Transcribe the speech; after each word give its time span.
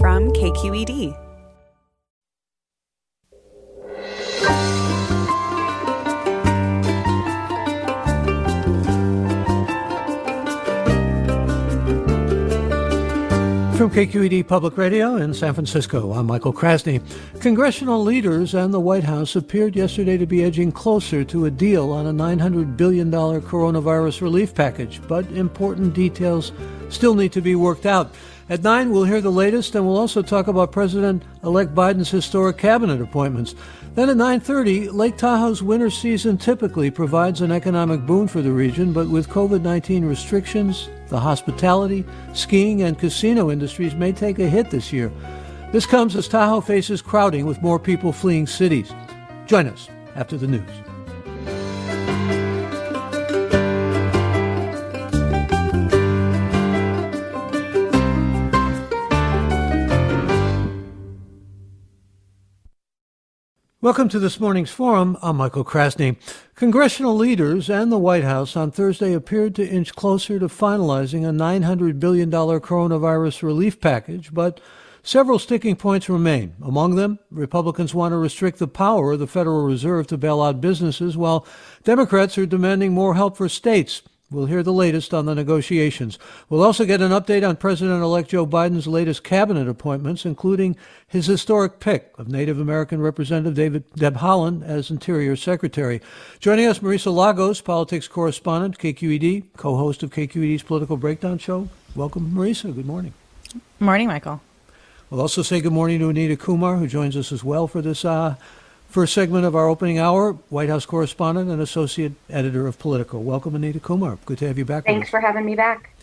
From 0.00 0.32
KQED. 0.32 1.14
From 13.76 13.90
KQED 13.90 14.46
Public 14.46 14.78
Radio 14.78 15.16
in 15.16 15.34
San 15.34 15.54
Francisco, 15.54 16.12
I'm 16.12 16.26
Michael 16.26 16.52
Krasny. 16.52 17.02
Congressional 17.40 18.02
leaders 18.02 18.54
and 18.54 18.72
the 18.72 18.78
White 18.80 19.04
House 19.04 19.34
appeared 19.34 19.74
yesterday 19.74 20.16
to 20.16 20.26
be 20.26 20.44
edging 20.44 20.72
closer 20.72 21.24
to 21.24 21.46
a 21.46 21.50
deal 21.50 21.90
on 21.90 22.06
a 22.06 22.12
$900 22.12 22.76
billion 22.76 23.10
coronavirus 23.10 24.22
relief 24.22 24.54
package, 24.54 25.00
but 25.08 25.28
important 25.32 25.94
details 25.94 26.52
still 26.92 27.14
need 27.14 27.32
to 27.32 27.40
be 27.40 27.54
worked 27.54 27.86
out. 27.86 28.14
At 28.48 28.62
9, 28.62 28.90
we'll 28.90 29.04
hear 29.04 29.20
the 29.20 29.30
latest, 29.30 29.74
and 29.74 29.86
we'll 29.86 29.96
also 29.96 30.20
talk 30.20 30.46
about 30.46 30.72
President-elect 30.72 31.74
Biden's 31.74 32.10
historic 32.10 32.58
cabinet 32.58 33.00
appointments. 33.00 33.54
Then 33.94 34.08
at 34.08 34.16
9:30, 34.16 34.90
Lake 34.90 35.16
Tahoe's 35.16 35.62
winter 35.62 35.90
season 35.90 36.38
typically 36.38 36.90
provides 36.90 37.40
an 37.40 37.52
economic 37.52 38.06
boon 38.06 38.26
for 38.28 38.42
the 38.42 38.52
region, 38.52 38.92
but 38.92 39.08
with 39.08 39.28
COVID-19 39.28 40.08
restrictions, 40.08 40.88
the 41.08 41.20
hospitality, 41.20 42.04
skiing, 42.32 42.82
and 42.82 42.98
casino 42.98 43.50
industries 43.50 43.94
may 43.94 44.12
take 44.12 44.38
a 44.38 44.48
hit 44.48 44.70
this 44.70 44.92
year. 44.92 45.12
This 45.72 45.86
comes 45.86 46.16
as 46.16 46.28
Tahoe 46.28 46.60
faces 46.60 47.00
crowding 47.00 47.46
with 47.46 47.62
more 47.62 47.78
people 47.78 48.12
fleeing 48.12 48.46
cities. 48.46 48.92
Join 49.46 49.66
us 49.66 49.88
after 50.14 50.36
the 50.36 50.46
news. 50.46 50.91
Welcome 63.82 64.08
to 64.10 64.20
this 64.20 64.38
morning's 64.38 64.70
forum. 64.70 65.18
I'm 65.22 65.38
Michael 65.38 65.64
Krasny. 65.64 66.14
Congressional 66.54 67.16
leaders 67.16 67.68
and 67.68 67.90
the 67.90 67.98
White 67.98 68.22
House 68.22 68.54
on 68.54 68.70
Thursday 68.70 69.12
appeared 69.12 69.56
to 69.56 69.68
inch 69.68 69.96
closer 69.96 70.38
to 70.38 70.46
finalizing 70.46 71.28
a 71.28 71.32
$900 71.32 71.98
billion 71.98 72.30
coronavirus 72.30 73.42
relief 73.42 73.80
package, 73.80 74.32
but 74.32 74.60
several 75.02 75.40
sticking 75.40 75.74
points 75.74 76.08
remain. 76.08 76.54
Among 76.62 76.94
them, 76.94 77.18
Republicans 77.32 77.92
want 77.92 78.12
to 78.12 78.18
restrict 78.18 78.60
the 78.60 78.68
power 78.68 79.14
of 79.14 79.18
the 79.18 79.26
Federal 79.26 79.64
Reserve 79.64 80.06
to 80.06 80.16
bail 80.16 80.40
out 80.40 80.60
businesses, 80.60 81.16
while 81.16 81.44
Democrats 81.82 82.38
are 82.38 82.46
demanding 82.46 82.92
more 82.92 83.16
help 83.16 83.36
for 83.36 83.48
states. 83.48 84.02
We'll 84.32 84.46
hear 84.46 84.62
the 84.62 84.72
latest 84.72 85.12
on 85.12 85.26
the 85.26 85.34
negotiations. 85.34 86.18
We'll 86.48 86.62
also 86.62 86.86
get 86.86 87.02
an 87.02 87.12
update 87.12 87.46
on 87.46 87.56
President 87.56 88.02
elect 88.02 88.30
Joe 88.30 88.46
Biden's 88.46 88.86
latest 88.86 89.22
cabinet 89.22 89.68
appointments, 89.68 90.24
including 90.24 90.74
his 91.06 91.26
historic 91.26 91.80
pick 91.80 92.12
of 92.16 92.28
Native 92.28 92.58
American 92.58 93.02
Representative 93.02 93.54
David 93.54 93.84
Deb 93.94 94.16
Haaland 94.16 94.64
as 94.64 94.90
Interior 94.90 95.36
Secretary. 95.36 96.00
Joining 96.40 96.66
us, 96.66 96.78
Marisa 96.78 97.14
Lagos, 97.14 97.60
politics 97.60 98.08
correspondent, 98.08 98.78
KQED, 98.78 99.44
co 99.56 99.76
host 99.76 100.02
of 100.02 100.10
KQED's 100.10 100.62
Political 100.62 100.96
Breakdown 100.96 101.36
Show. 101.36 101.68
Welcome, 101.94 102.32
Marisa. 102.32 102.74
Good 102.74 102.86
morning. 102.86 103.12
Morning, 103.80 104.08
Michael. 104.08 104.40
We'll 105.10 105.20
also 105.20 105.42
say 105.42 105.60
good 105.60 105.74
morning 105.74 105.98
to 105.98 106.08
Anita 106.08 106.38
Kumar, 106.38 106.76
who 106.76 106.86
joins 106.86 107.18
us 107.18 107.32
as 107.32 107.44
well 107.44 107.66
for 107.66 107.82
this 107.82 108.02
uh, 108.02 108.36
First 108.92 109.14
segment 109.14 109.46
of 109.46 109.56
our 109.56 109.68
opening 109.68 109.98
hour, 109.98 110.34
White 110.50 110.68
House 110.68 110.84
correspondent 110.84 111.48
and 111.48 111.62
associate 111.62 112.12
editor 112.28 112.66
of 112.66 112.78
Politico. 112.78 113.18
Welcome, 113.20 113.54
Anita 113.54 113.80
Kumar. 113.80 114.18
Good 114.26 114.36
to 114.40 114.46
have 114.46 114.58
you 114.58 114.66
back. 114.66 114.84
Thanks 114.84 115.08
for 115.08 115.18
having 115.18 115.46
me 115.46 115.54
back. 115.54 115.96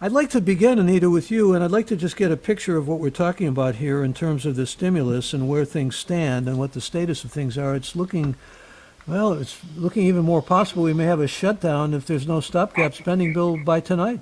I'd 0.00 0.12
like 0.12 0.30
to 0.30 0.40
begin, 0.40 0.78
Anita, 0.78 1.10
with 1.10 1.32
you, 1.32 1.52
and 1.52 1.64
I'd 1.64 1.72
like 1.72 1.88
to 1.88 1.96
just 1.96 2.16
get 2.16 2.30
a 2.30 2.36
picture 2.36 2.76
of 2.76 2.86
what 2.86 3.00
we're 3.00 3.10
talking 3.10 3.48
about 3.48 3.74
here 3.74 4.04
in 4.04 4.14
terms 4.14 4.46
of 4.46 4.54
the 4.54 4.66
stimulus 4.66 5.32
and 5.34 5.48
where 5.48 5.64
things 5.64 5.96
stand 5.96 6.46
and 6.46 6.60
what 6.60 6.74
the 6.74 6.80
status 6.80 7.24
of 7.24 7.32
things 7.32 7.58
are. 7.58 7.74
It's 7.74 7.96
looking, 7.96 8.36
well, 9.08 9.32
it's 9.32 9.60
looking 9.76 10.04
even 10.04 10.22
more 10.22 10.40
possible 10.40 10.84
we 10.84 10.92
may 10.92 11.06
have 11.06 11.18
a 11.18 11.26
shutdown 11.26 11.92
if 11.92 12.06
there's 12.06 12.28
no 12.28 12.38
stopgap 12.38 12.94
spending 12.94 13.32
bill 13.32 13.56
by 13.56 13.80
tonight. 13.80 14.20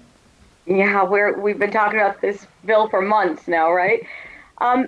Yeah, 0.64 1.04
we're 1.04 1.38
we've 1.38 1.58
been 1.58 1.70
talking 1.70 2.00
about 2.00 2.22
this 2.22 2.46
bill 2.64 2.88
for 2.88 3.02
months 3.02 3.46
now, 3.46 3.70
right? 3.70 4.06
Um, 4.56 4.86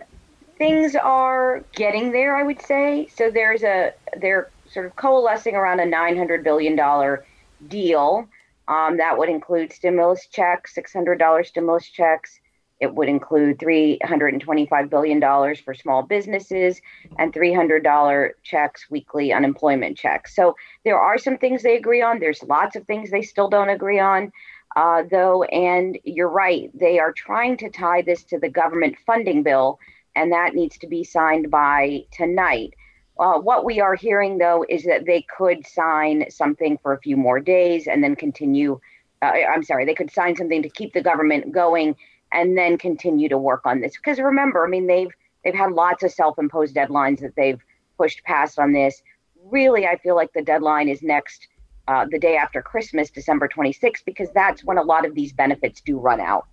things 0.58 0.94
are 0.96 1.64
getting 1.72 2.12
there, 2.12 2.36
I 2.36 2.42
would 2.42 2.60
say. 2.60 3.08
So 3.14 3.30
there's 3.30 3.62
a 3.62 3.92
they're 4.20 4.50
sort 4.70 4.86
of 4.86 4.96
coalescing 4.96 5.54
around 5.54 5.80
a 5.80 5.86
900 5.86 6.44
billion 6.44 6.76
dollar 6.76 7.24
deal. 7.68 8.28
Um, 8.66 8.98
that 8.98 9.16
would 9.16 9.30
include 9.30 9.72
stimulus 9.72 10.26
checks, 10.26 10.74
$600 10.76 11.46
stimulus 11.46 11.88
checks. 11.88 12.38
It 12.80 12.94
would 12.94 13.08
include 13.08 13.58
$325 13.58 14.90
billion 14.90 15.20
for 15.56 15.74
small 15.74 16.02
businesses 16.02 16.80
and 17.18 17.32
$300 17.32 18.30
checks, 18.42 18.86
weekly 18.90 19.32
unemployment 19.32 19.96
checks. 19.96 20.36
So 20.36 20.54
there 20.84 21.00
are 21.00 21.18
some 21.18 21.38
things 21.38 21.62
they 21.62 21.76
agree 21.76 22.02
on. 22.02 22.20
There's 22.20 22.42
lots 22.44 22.76
of 22.76 22.86
things 22.86 23.10
they 23.10 23.22
still 23.22 23.48
don't 23.48 23.70
agree 23.70 23.98
on, 23.98 24.30
uh, 24.76 25.02
though. 25.10 25.42
And 25.44 25.98
you're 26.04 26.28
right, 26.28 26.70
they 26.78 27.00
are 27.00 27.12
trying 27.12 27.56
to 27.58 27.70
tie 27.70 28.02
this 28.02 28.22
to 28.24 28.38
the 28.38 28.50
government 28.50 28.96
funding 29.06 29.42
bill 29.42 29.80
and 30.18 30.32
that 30.32 30.54
needs 30.54 30.76
to 30.78 30.88
be 30.88 31.04
signed 31.04 31.50
by 31.50 32.04
tonight. 32.10 32.74
Uh, 33.20 33.38
what 33.38 33.64
we 33.64 33.80
are 33.80 33.94
hearing, 33.94 34.38
though, 34.38 34.64
is 34.68 34.84
that 34.84 35.06
they 35.06 35.22
could 35.36 35.66
sign 35.66 36.28
something 36.28 36.76
for 36.82 36.92
a 36.92 37.00
few 37.00 37.16
more 37.16 37.38
days 37.38 37.86
and 37.86 38.02
then 38.02 38.16
continue. 38.16 38.80
Uh, 39.22 39.32
I'm 39.52 39.62
sorry, 39.62 39.84
they 39.84 39.94
could 39.94 40.10
sign 40.10 40.36
something 40.36 40.62
to 40.62 40.68
keep 40.68 40.92
the 40.92 41.02
government 41.02 41.52
going 41.52 41.96
and 42.32 42.58
then 42.58 42.78
continue 42.78 43.28
to 43.28 43.38
work 43.38 43.62
on 43.64 43.80
this. 43.80 43.96
Because 43.96 44.18
remember, 44.18 44.66
I 44.66 44.68
mean, 44.68 44.86
they've 44.88 45.12
they've 45.44 45.54
had 45.54 45.72
lots 45.72 46.02
of 46.02 46.10
self-imposed 46.10 46.74
deadlines 46.74 47.20
that 47.20 47.34
they've 47.36 47.60
pushed 47.96 48.22
past 48.24 48.58
on 48.58 48.72
this. 48.72 49.02
Really, 49.44 49.86
I 49.86 49.98
feel 49.98 50.16
like 50.16 50.32
the 50.32 50.42
deadline 50.42 50.88
is 50.88 51.02
next, 51.02 51.46
uh, 51.86 52.06
the 52.10 52.18
day 52.18 52.36
after 52.36 52.60
Christmas, 52.60 53.10
December 53.10 53.48
26th, 53.48 54.04
because 54.04 54.28
that's 54.34 54.64
when 54.64 54.78
a 54.78 54.82
lot 54.82 55.06
of 55.06 55.14
these 55.14 55.32
benefits 55.32 55.80
do 55.80 55.98
run 55.98 56.20
out. 56.20 56.46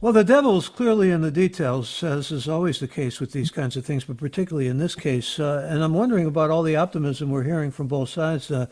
Well, 0.00 0.12
the 0.12 0.22
devil's 0.22 0.68
clearly 0.68 1.10
in 1.10 1.22
the 1.22 1.30
details, 1.32 2.04
as 2.04 2.30
is 2.30 2.48
always 2.48 2.78
the 2.78 2.86
case 2.86 3.18
with 3.18 3.32
these 3.32 3.50
kinds 3.50 3.76
of 3.76 3.84
things, 3.84 4.04
but 4.04 4.16
particularly 4.16 4.68
in 4.68 4.78
this 4.78 4.94
case. 4.94 5.40
Uh, 5.40 5.66
and 5.68 5.82
I'm 5.82 5.92
wondering 5.92 6.24
about 6.24 6.52
all 6.52 6.62
the 6.62 6.76
optimism 6.76 7.30
we're 7.30 7.42
hearing 7.42 7.72
from 7.72 7.88
both 7.88 8.08
sides, 8.08 8.48
uh, 8.48 8.66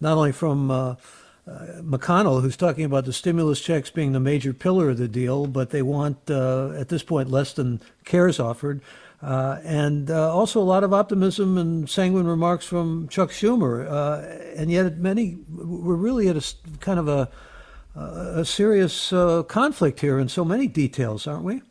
not 0.00 0.16
only 0.16 0.32
from 0.32 0.72
uh, 0.72 0.96
uh 1.46 1.66
McConnell, 1.82 2.42
who's 2.42 2.56
talking 2.56 2.84
about 2.84 3.04
the 3.04 3.12
stimulus 3.12 3.60
checks 3.60 3.90
being 3.90 4.10
the 4.10 4.18
major 4.18 4.52
pillar 4.52 4.90
of 4.90 4.98
the 4.98 5.06
deal, 5.06 5.46
but 5.46 5.70
they 5.70 5.82
want, 5.82 6.18
uh, 6.28 6.72
at 6.72 6.88
this 6.88 7.04
point, 7.04 7.30
less 7.30 7.52
than 7.52 7.80
CARES 8.04 8.40
offered. 8.40 8.80
Uh, 9.22 9.60
and 9.62 10.10
also 10.10 10.60
a 10.60 10.64
lot 10.64 10.82
of 10.82 10.92
optimism 10.92 11.58
and 11.58 11.88
sanguine 11.88 12.26
remarks 12.26 12.66
from 12.66 13.06
Chuck 13.06 13.30
Schumer. 13.30 13.86
And 14.56 14.68
yet, 14.68 14.98
many 14.98 15.38
we're 15.48 15.94
really 15.94 16.26
at 16.26 16.36
a 16.36 16.44
kind 16.80 16.98
of 16.98 17.06
a, 17.06 17.28
a 17.94 18.44
serious 18.44 19.12
uh, 19.12 19.42
conflict 19.42 20.00
here 20.00 20.18
in 20.18 20.28
so 20.28 20.44
many 20.44 20.66
details, 20.66 21.26
aren't 21.26 21.44
we? 21.44 21.62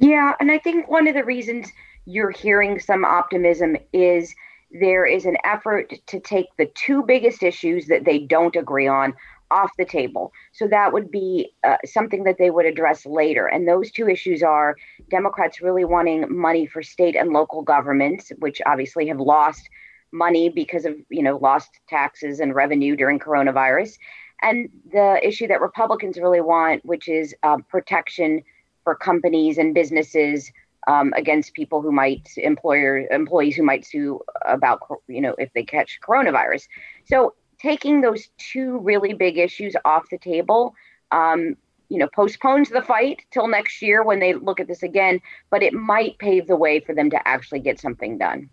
Yeah, 0.00 0.34
and 0.40 0.50
I 0.50 0.58
think 0.58 0.88
one 0.88 1.06
of 1.06 1.14
the 1.14 1.24
reasons 1.24 1.68
you're 2.06 2.30
hearing 2.30 2.78
some 2.80 3.04
optimism 3.04 3.76
is 3.92 4.34
there 4.70 5.06
is 5.06 5.24
an 5.24 5.36
effort 5.44 5.94
to 6.06 6.18
take 6.20 6.46
the 6.58 6.66
two 6.74 7.02
biggest 7.04 7.42
issues 7.42 7.86
that 7.86 8.04
they 8.04 8.18
don't 8.18 8.56
agree 8.56 8.88
on 8.88 9.14
off 9.50 9.70
the 9.78 9.84
table. 9.84 10.32
So 10.52 10.66
that 10.66 10.92
would 10.92 11.10
be 11.10 11.52
uh, 11.62 11.76
something 11.84 12.24
that 12.24 12.38
they 12.38 12.50
would 12.50 12.66
address 12.66 13.06
later. 13.06 13.46
And 13.46 13.68
those 13.68 13.92
two 13.92 14.08
issues 14.08 14.42
are 14.42 14.74
Democrats 15.10 15.60
really 15.60 15.84
wanting 15.84 16.26
money 16.28 16.66
for 16.66 16.82
state 16.82 17.14
and 17.14 17.30
local 17.32 17.62
governments, 17.62 18.32
which 18.40 18.60
obviously 18.66 19.06
have 19.08 19.20
lost 19.20 19.68
money 20.12 20.48
because 20.48 20.84
of, 20.84 20.94
you 21.08 21.22
know, 21.22 21.36
lost 21.36 21.70
taxes 21.88 22.40
and 22.40 22.54
revenue 22.54 22.96
during 22.96 23.18
coronavirus. 23.18 23.96
And 24.44 24.68
the 24.92 25.18
issue 25.26 25.46
that 25.48 25.62
Republicans 25.62 26.18
really 26.18 26.42
want, 26.42 26.84
which 26.84 27.08
is 27.08 27.34
uh, 27.42 27.56
protection 27.68 28.42
for 28.84 28.94
companies 28.94 29.56
and 29.56 29.74
businesses 29.74 30.52
um, 30.86 31.14
against 31.16 31.54
people 31.54 31.80
who 31.80 31.90
might 31.90 32.28
employer 32.36 33.06
employees 33.10 33.56
who 33.56 33.62
might 33.62 33.86
sue 33.86 34.20
about 34.44 34.80
you 35.08 35.22
know 35.22 35.34
if 35.38 35.50
they 35.54 35.64
catch 35.64 35.98
coronavirus. 36.06 36.68
So 37.06 37.34
taking 37.58 38.02
those 38.02 38.28
two 38.36 38.78
really 38.80 39.14
big 39.14 39.38
issues 39.38 39.74
off 39.86 40.04
the 40.10 40.18
table, 40.18 40.74
um, 41.10 41.56
you 41.88 41.96
know, 41.96 42.08
postpones 42.14 42.68
the 42.68 42.82
fight 42.82 43.22
till 43.30 43.48
next 43.48 43.80
year 43.80 44.02
when 44.02 44.20
they 44.20 44.34
look 44.34 44.60
at 44.60 44.68
this 44.68 44.82
again. 44.82 45.22
But 45.48 45.62
it 45.62 45.72
might 45.72 46.18
pave 46.18 46.46
the 46.46 46.56
way 46.56 46.80
for 46.80 46.94
them 46.94 47.08
to 47.08 47.28
actually 47.28 47.60
get 47.60 47.80
something 47.80 48.18
done. 48.18 48.50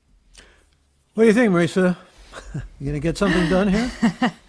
What 1.16 1.24
do 1.24 1.28
you 1.28 1.34
think, 1.34 1.52
Marisa? 1.52 1.98
you 2.80 2.88
gonna 2.88 3.02
get 3.02 3.18
something 3.18 3.50
done 3.50 3.68
here? 3.68 3.92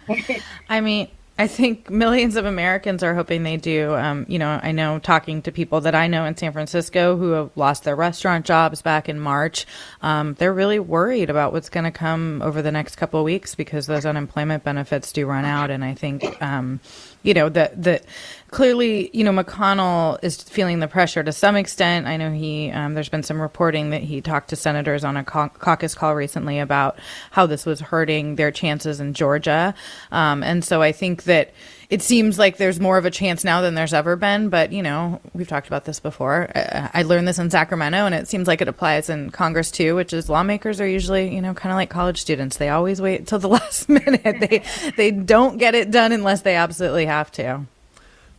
I 0.69 0.79
mean, 0.79 1.09
I 1.35 1.47
think 1.47 1.89
millions 1.89 2.35
of 2.35 2.45
Americans 2.45 3.01
are 3.01 3.15
hoping 3.15 3.41
they 3.41 3.57
do. 3.57 3.95
Um, 3.95 4.25
you 4.29 4.37
know, 4.37 4.59
I 4.61 4.71
know 4.71 4.99
talking 4.99 5.41
to 5.41 5.51
people 5.51 5.81
that 5.81 5.95
I 5.95 6.05
know 6.05 6.25
in 6.25 6.37
San 6.37 6.53
Francisco 6.53 7.17
who 7.17 7.31
have 7.31 7.49
lost 7.55 7.85
their 7.85 7.95
restaurant 7.95 8.45
jobs 8.45 8.83
back 8.83 9.09
in 9.09 9.19
March, 9.19 9.65
um, 10.03 10.35
they're 10.35 10.53
really 10.53 10.77
worried 10.77 11.31
about 11.31 11.51
what's 11.51 11.69
going 11.69 11.85
to 11.85 11.91
come 11.91 12.43
over 12.43 12.61
the 12.61 12.71
next 12.71 12.97
couple 12.97 13.19
of 13.19 13.23
weeks 13.23 13.55
because 13.55 13.87
those 13.87 14.05
unemployment 14.05 14.63
benefits 14.63 15.11
do 15.11 15.25
run 15.25 15.43
out. 15.43 15.71
And 15.71 15.83
I 15.83 15.95
think, 15.95 16.39
um, 16.39 16.79
you 17.23 17.33
know, 17.33 17.49
that 17.49 17.81
that 17.83 18.03
clearly, 18.51 19.09
you 19.13 19.23
know, 19.23 19.31
McConnell 19.31 20.19
is 20.23 20.41
feeling 20.41 20.79
the 20.79 20.87
pressure 20.87 21.23
to 21.23 21.31
some 21.31 21.55
extent. 21.55 22.05
I 22.05 22.17
know 22.17 22.31
he, 22.31 22.69
um, 22.69 22.93
there's 22.93 23.09
been 23.09 23.23
some 23.23 23.41
reporting 23.41 23.89
that 23.89 24.03
he 24.03 24.21
talked 24.21 24.49
to 24.49 24.55
senators 24.55 25.03
on 25.03 25.17
a 25.17 25.23
caucus 25.23 25.95
call 25.95 26.13
recently 26.13 26.59
about 26.59 26.99
how 27.31 27.47
this 27.47 27.65
was 27.65 27.79
hurting 27.79 28.35
their 28.35 28.51
chances 28.51 28.99
in 28.99 29.13
Georgia. 29.13 29.73
Um, 30.11 30.43
and 30.43 30.63
so 30.63 30.83
I 30.83 30.91
think 30.91 31.23
that 31.23 31.51
it 31.89 32.01
seems 32.01 32.39
like 32.39 32.57
there's 32.57 32.79
more 32.79 32.97
of 32.97 33.05
a 33.05 33.11
chance 33.11 33.43
now 33.43 33.61
than 33.61 33.75
there's 33.75 33.93
ever 33.93 34.15
been. 34.15 34.49
But, 34.49 34.71
you 34.71 34.81
know, 34.81 35.21
we've 35.33 35.47
talked 35.47 35.67
about 35.67 35.85
this 35.85 35.99
before. 35.99 36.49
I, 36.55 36.89
I 36.93 37.03
learned 37.03 37.27
this 37.27 37.39
in 37.39 37.49
Sacramento, 37.49 38.05
and 38.05 38.15
it 38.15 38.27
seems 38.27 38.47
like 38.47 38.61
it 38.61 38.67
applies 38.67 39.09
in 39.09 39.29
Congress 39.29 39.71
too, 39.71 39.95
which 39.95 40.13
is 40.13 40.29
lawmakers 40.29 40.79
are 40.81 40.87
usually, 40.87 41.33
you 41.33 41.41
know, 41.41 41.53
kind 41.53 41.71
of 41.71 41.77
like 41.77 41.89
college 41.89 42.19
students. 42.19 42.57
They 42.57 42.69
always 42.69 43.01
wait 43.01 43.19
until 43.19 43.39
the 43.39 43.49
last 43.49 43.89
minute. 43.89 44.21
They, 44.23 44.63
they 44.97 45.11
don't 45.11 45.57
get 45.57 45.75
it 45.75 45.91
done 45.91 46.11
unless 46.11 46.41
they 46.41 46.55
absolutely 46.55 47.05
have 47.05 47.31
to. 47.33 47.65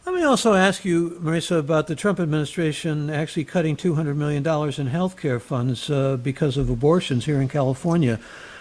Let 0.06 0.14
me 0.14 0.23
also 0.23 0.52
ask 0.52 0.85
you, 0.85 1.19
Marisa, 1.23 1.58
about 1.58 1.87
the 1.87 1.97
Trump 1.97 2.20
administration 2.20 3.08
actually 3.08 3.44
cutting 3.44 3.75
$200 3.75 4.17
million 4.17 4.47
in 4.79 4.87
health 4.88 5.17
care 5.17 5.40
funds 5.40 5.88
uh, 5.88 6.19
because 6.19 6.58
of 6.58 6.69
abortions 6.69 7.25
here 7.25 7.40
in 7.40 7.49
California. 7.49 8.20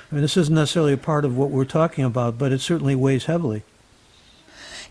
I 0.09 0.15
mean, 0.15 0.21
this 0.21 0.37
isn't 0.37 0.55
necessarily 0.55 0.93
a 0.93 0.97
part 0.97 1.25
of 1.25 1.35
what 1.35 1.49
we're 1.49 1.65
talking 1.65 2.05
about, 2.05 2.37
but 2.37 2.53
it 2.53 2.61
certainly 2.61 2.95
weighs 2.95 3.25
heavily. 3.25 3.63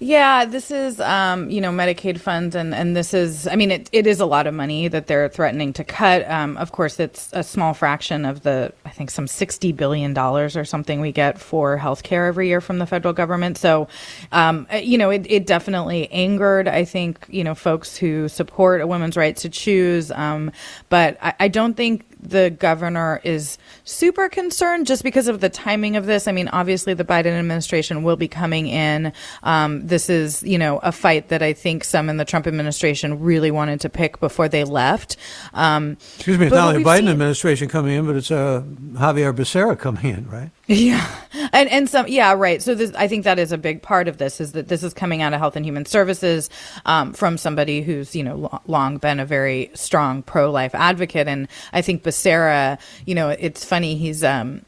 Yeah, 0.04 0.46
this 0.46 0.72
is, 0.72 0.99
um, 0.99 1.49
you 1.49 1.60
know, 1.60 1.70
Medicaid 1.70 2.19
funds, 2.19 2.56
and, 2.56 2.75
and 2.75 2.96
this 2.96 3.14
is, 3.14 3.46
I 3.46 3.54
mean, 3.54 3.70
it, 3.70 3.88
it 3.93 4.04
is 4.04 4.19
a 4.19 4.26
lot 4.26 4.49
of 4.49 4.52
money 4.52 4.88
that 4.88 5.06
they're 5.06 5.28
threatening 5.28 5.72
to 5.75 5.84
cut. 5.84 6.28
Um, 6.28 6.56
of 6.56 6.72
course, 6.72 6.99
it's 6.99 7.31
a 7.32 7.44
small 7.44 7.72
fraction 7.72 8.25
of 8.25 8.43
the, 8.43 8.72
I 8.84 8.90
think, 8.90 9.12
some 9.12 9.26
$60 9.26 9.76
billion 9.76 10.19
or 10.19 10.64
something 10.64 11.00
we 11.00 11.12
get 11.12 11.38
for 11.38 11.78
healthcare 11.78 12.26
every 12.26 12.49
year 12.49 12.60
from 12.60 12.81
the 12.81 12.87
federal 12.87 13.14
government. 13.14 13.58
So, 13.58 13.87
um, 14.32 14.66
uh, 14.72 14.78
you 14.78 14.99
know, 14.99 15.10
it, 15.10 15.25
it 15.31 15.46
definitely 15.46 16.10
angered, 16.10 16.66
I 16.66 16.84
think, 16.84 17.25
you 17.28 17.44
know, 17.44 17.55
folks 17.55 17.96
who 17.96 18.28
support 18.28 18.81
a 18.81 18.88
woman's 18.88 19.16
right 19.16 19.37
to 19.37 19.48
choose. 19.48 20.10
Um, 20.10 20.50
but 20.88 21.16
I, 21.22 21.34
I 21.38 21.46
don't 21.46 21.75
think 21.75 22.11
the 22.22 22.50
governor 22.50 23.20
is 23.24 23.58
super 23.84 24.28
concerned 24.28 24.86
just 24.86 25.02
because 25.02 25.26
of 25.26 25.40
the 25.40 25.48
timing 25.48 25.96
of 25.96 26.06
this. 26.06 26.28
I 26.28 26.32
mean, 26.32 26.48
obviously, 26.48 26.94
the 26.94 27.04
Biden 27.04 27.38
administration 27.38 28.02
will 28.02 28.16
be 28.16 28.28
coming 28.28 28.69
in. 28.69 29.12
Um, 29.42 29.86
this 29.86 30.08
is, 30.08 30.42
you 30.42 30.58
know, 30.58 30.78
a 30.78 30.92
fight 30.92 31.28
that 31.28 31.42
I 31.42 31.52
think 31.52 31.84
some 31.84 32.08
in 32.08 32.16
the 32.16 32.24
Trump 32.24 32.46
administration 32.46 33.20
really 33.20 33.50
wanted 33.50 33.80
to 33.80 33.88
pick 33.88 34.20
before 34.20 34.48
they 34.48 34.64
left. 34.64 35.16
Um, 35.52 35.96
Excuse 36.16 36.38
me, 36.38 36.46
it's 36.46 36.54
not 36.54 36.69
only 36.69 36.82
the 36.82 36.88
Biden 36.88 36.98
seen, 36.98 37.08
administration 37.08 37.69
coming 37.69 37.96
in, 37.96 38.06
but 38.06 38.16
it's 38.16 38.30
uh, 38.30 38.62
Xavier 38.96 39.32
Becerra 39.32 39.78
coming 39.78 40.06
in, 40.06 40.28
right? 40.28 40.50
Yeah, 40.69 41.06
and 41.52 41.69
and 41.69 41.90
some 41.90 42.06
yeah 42.06 42.32
right. 42.32 42.62
So 42.62 42.74
this, 42.74 42.92
I 42.94 43.08
think 43.08 43.24
that 43.24 43.38
is 43.38 43.50
a 43.50 43.58
big 43.58 43.82
part 43.82 44.06
of 44.06 44.19
this 44.19 44.40
is 44.40 44.52
that 44.52 44.69
this 44.69 44.84
is 44.84 44.94
coming 44.94 45.20
out 45.20 45.34
of 45.34 45.40
Health 45.40 45.56
and 45.56 45.66
Human 45.66 45.84
Services 45.84 46.48
um, 46.86 47.12
from 47.12 47.36
somebody 47.36 47.82
who's 47.82 48.14
you 48.14 48.22
know 48.22 48.60
long 48.66 48.98
been 48.98 49.19
a 49.19 49.26
very 49.26 49.70
strong 49.74 50.22
pro 50.22 50.50
life 50.50 50.74
advocate, 50.74 51.26
and 51.26 51.48
I 51.72 51.82
think 51.82 52.04
Becerra, 52.12 52.78
you 53.06 53.14
know, 53.14 53.30
it's 53.30 53.64
funny 53.64 53.96
he's. 53.96 54.22
Um, 54.22 54.64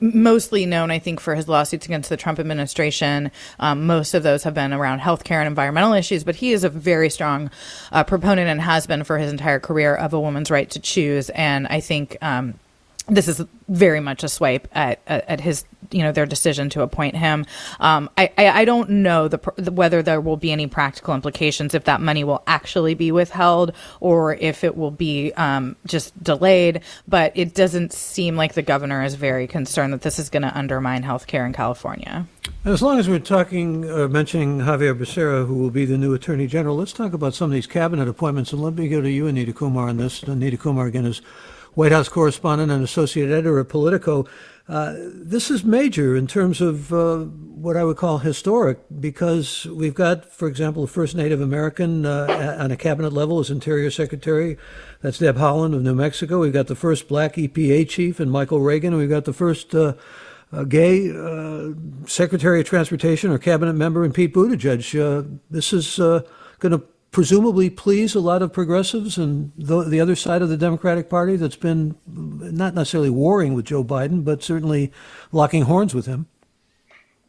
mostly 0.00 0.66
known, 0.66 0.90
I 0.90 0.98
think, 0.98 1.20
for 1.20 1.36
his 1.36 1.46
lawsuits 1.46 1.86
against 1.86 2.08
the 2.08 2.16
Trump 2.16 2.40
administration. 2.40 3.30
Um, 3.60 3.86
most 3.86 4.12
of 4.12 4.24
those 4.24 4.42
have 4.42 4.52
been 4.52 4.72
around 4.72 4.98
healthcare 4.98 5.38
and 5.38 5.46
environmental 5.46 5.92
issues, 5.92 6.24
but 6.24 6.34
he 6.34 6.50
is 6.50 6.64
a 6.64 6.68
very 6.68 7.08
strong 7.08 7.48
uh, 7.92 8.02
proponent 8.02 8.48
and 8.48 8.60
has 8.60 8.88
been 8.88 9.04
for 9.04 9.18
his 9.18 9.30
entire 9.30 9.60
career 9.60 9.94
of 9.94 10.12
a 10.12 10.20
woman's 10.20 10.50
right 10.50 10.68
to 10.70 10.80
choose. 10.80 11.30
And 11.30 11.68
I 11.68 11.78
think 11.78 12.16
um, 12.20 12.54
this 13.08 13.28
is 13.28 13.44
very 13.68 14.00
much 14.00 14.22
a 14.24 14.28
swipe 14.28 14.68
at, 14.72 15.00
at 15.06 15.40
his 15.40 15.64
you 15.90 16.02
know 16.02 16.12
their 16.12 16.26
decision 16.26 16.68
to 16.70 16.82
appoint 16.82 17.16
him. 17.16 17.46
Um, 17.80 18.10
I, 18.16 18.30
I, 18.36 18.48
I 18.48 18.64
don't 18.64 18.90
know 18.90 19.28
the, 19.28 19.38
whether 19.70 20.02
there 20.02 20.20
will 20.20 20.36
be 20.36 20.52
any 20.52 20.66
practical 20.66 21.14
implications 21.14 21.74
if 21.74 21.84
that 21.84 22.00
money 22.00 22.24
will 22.24 22.42
actually 22.46 22.94
be 22.94 23.12
withheld 23.12 23.72
or 24.00 24.34
if 24.34 24.64
it 24.64 24.76
will 24.76 24.90
be 24.90 25.32
um, 25.34 25.76
just 25.86 26.22
delayed. 26.22 26.82
But 27.06 27.32
it 27.34 27.54
doesn't 27.54 27.92
seem 27.92 28.36
like 28.36 28.54
the 28.54 28.62
governor 28.62 29.02
is 29.02 29.14
very 29.14 29.46
concerned 29.46 29.92
that 29.92 30.02
this 30.02 30.18
is 30.18 30.28
going 30.28 30.42
to 30.42 30.56
undermine 30.56 31.02
health 31.02 31.26
care 31.26 31.46
in 31.46 31.52
California. 31.52 32.26
As 32.64 32.82
long 32.82 32.98
as 32.98 33.08
we're 33.08 33.18
talking, 33.18 33.90
uh, 33.90 34.08
mentioning 34.08 34.62
Xavier 34.62 34.94
Becerra, 34.94 35.46
who 35.46 35.54
will 35.54 35.70
be 35.70 35.84
the 35.84 35.96
new 35.96 36.12
Attorney 36.12 36.46
General, 36.46 36.76
let's 36.76 36.92
talk 36.92 37.12
about 37.12 37.34
some 37.34 37.46
of 37.46 37.52
these 37.52 37.66
cabinet 37.66 38.08
appointments. 38.08 38.52
And 38.52 38.62
let 38.62 38.74
me 38.74 38.88
go 38.88 39.00
to 39.00 39.10
you, 39.10 39.26
Anita 39.26 39.52
Kumar, 39.52 39.88
on 39.88 39.96
this. 39.96 40.22
Anita 40.22 40.56
Kumar, 40.56 40.86
again, 40.86 41.06
is 41.06 41.22
White 41.74 41.92
House 41.92 42.08
correspondent 42.08 42.70
and 42.70 42.82
associate 42.82 43.30
editor 43.30 43.58
at 43.58 43.68
Politico. 43.68 44.26
Uh, 44.68 44.94
this 45.14 45.50
is 45.50 45.64
major 45.64 46.14
in 46.14 46.26
terms 46.26 46.60
of 46.60 46.92
uh, 46.92 47.20
what 47.20 47.74
I 47.74 47.84
would 47.84 47.96
call 47.96 48.18
historic 48.18 48.78
because 49.00 49.64
we've 49.64 49.94
got, 49.94 50.30
for 50.30 50.46
example, 50.46 50.82
the 50.82 50.92
first 50.92 51.14
Native 51.14 51.40
American 51.40 52.04
uh, 52.04 52.58
on 52.60 52.70
a 52.70 52.76
cabinet 52.76 53.14
level 53.14 53.38
as 53.38 53.50
Interior 53.50 53.90
Secretary. 53.90 54.58
That's 55.00 55.18
Deb 55.18 55.36
Haaland 55.36 55.74
of 55.74 55.82
New 55.82 55.94
Mexico. 55.94 56.40
We've 56.40 56.52
got 56.52 56.66
the 56.66 56.76
first 56.76 57.08
black 57.08 57.36
EPA 57.36 57.88
chief 57.88 58.20
and 58.20 58.30
Michael 58.30 58.60
Regan. 58.60 58.92
And 58.92 59.00
we've 59.00 59.08
got 59.08 59.24
the 59.24 59.32
first 59.32 59.74
uh, 59.74 59.94
uh, 60.52 60.64
gay 60.64 61.10
uh, 61.16 61.70
Secretary 62.06 62.60
of 62.60 62.66
Transportation 62.66 63.30
or 63.30 63.38
cabinet 63.38 63.72
member 63.72 64.04
in 64.04 64.12
Pete 64.12 64.34
Buttigieg. 64.34 65.40
this 65.50 65.72
is 65.72 65.96
going 65.96 66.72
to 66.72 66.82
presumably 67.10 67.70
please 67.70 68.14
a 68.14 68.20
lot 68.20 68.42
of 68.42 68.52
progressives 68.52 69.16
and 69.16 69.52
the, 69.56 69.82
the 69.82 70.00
other 70.00 70.16
side 70.16 70.42
of 70.42 70.48
the 70.48 70.56
Democratic 70.56 71.08
Party 71.08 71.36
that's 71.36 71.56
been 71.56 71.96
not 72.06 72.74
necessarily 72.74 73.10
warring 73.10 73.54
with 73.54 73.64
Joe 73.64 73.84
Biden, 73.84 74.24
but 74.24 74.42
certainly 74.42 74.92
locking 75.32 75.62
horns 75.62 75.94
with 75.94 76.06
him. 76.06 76.26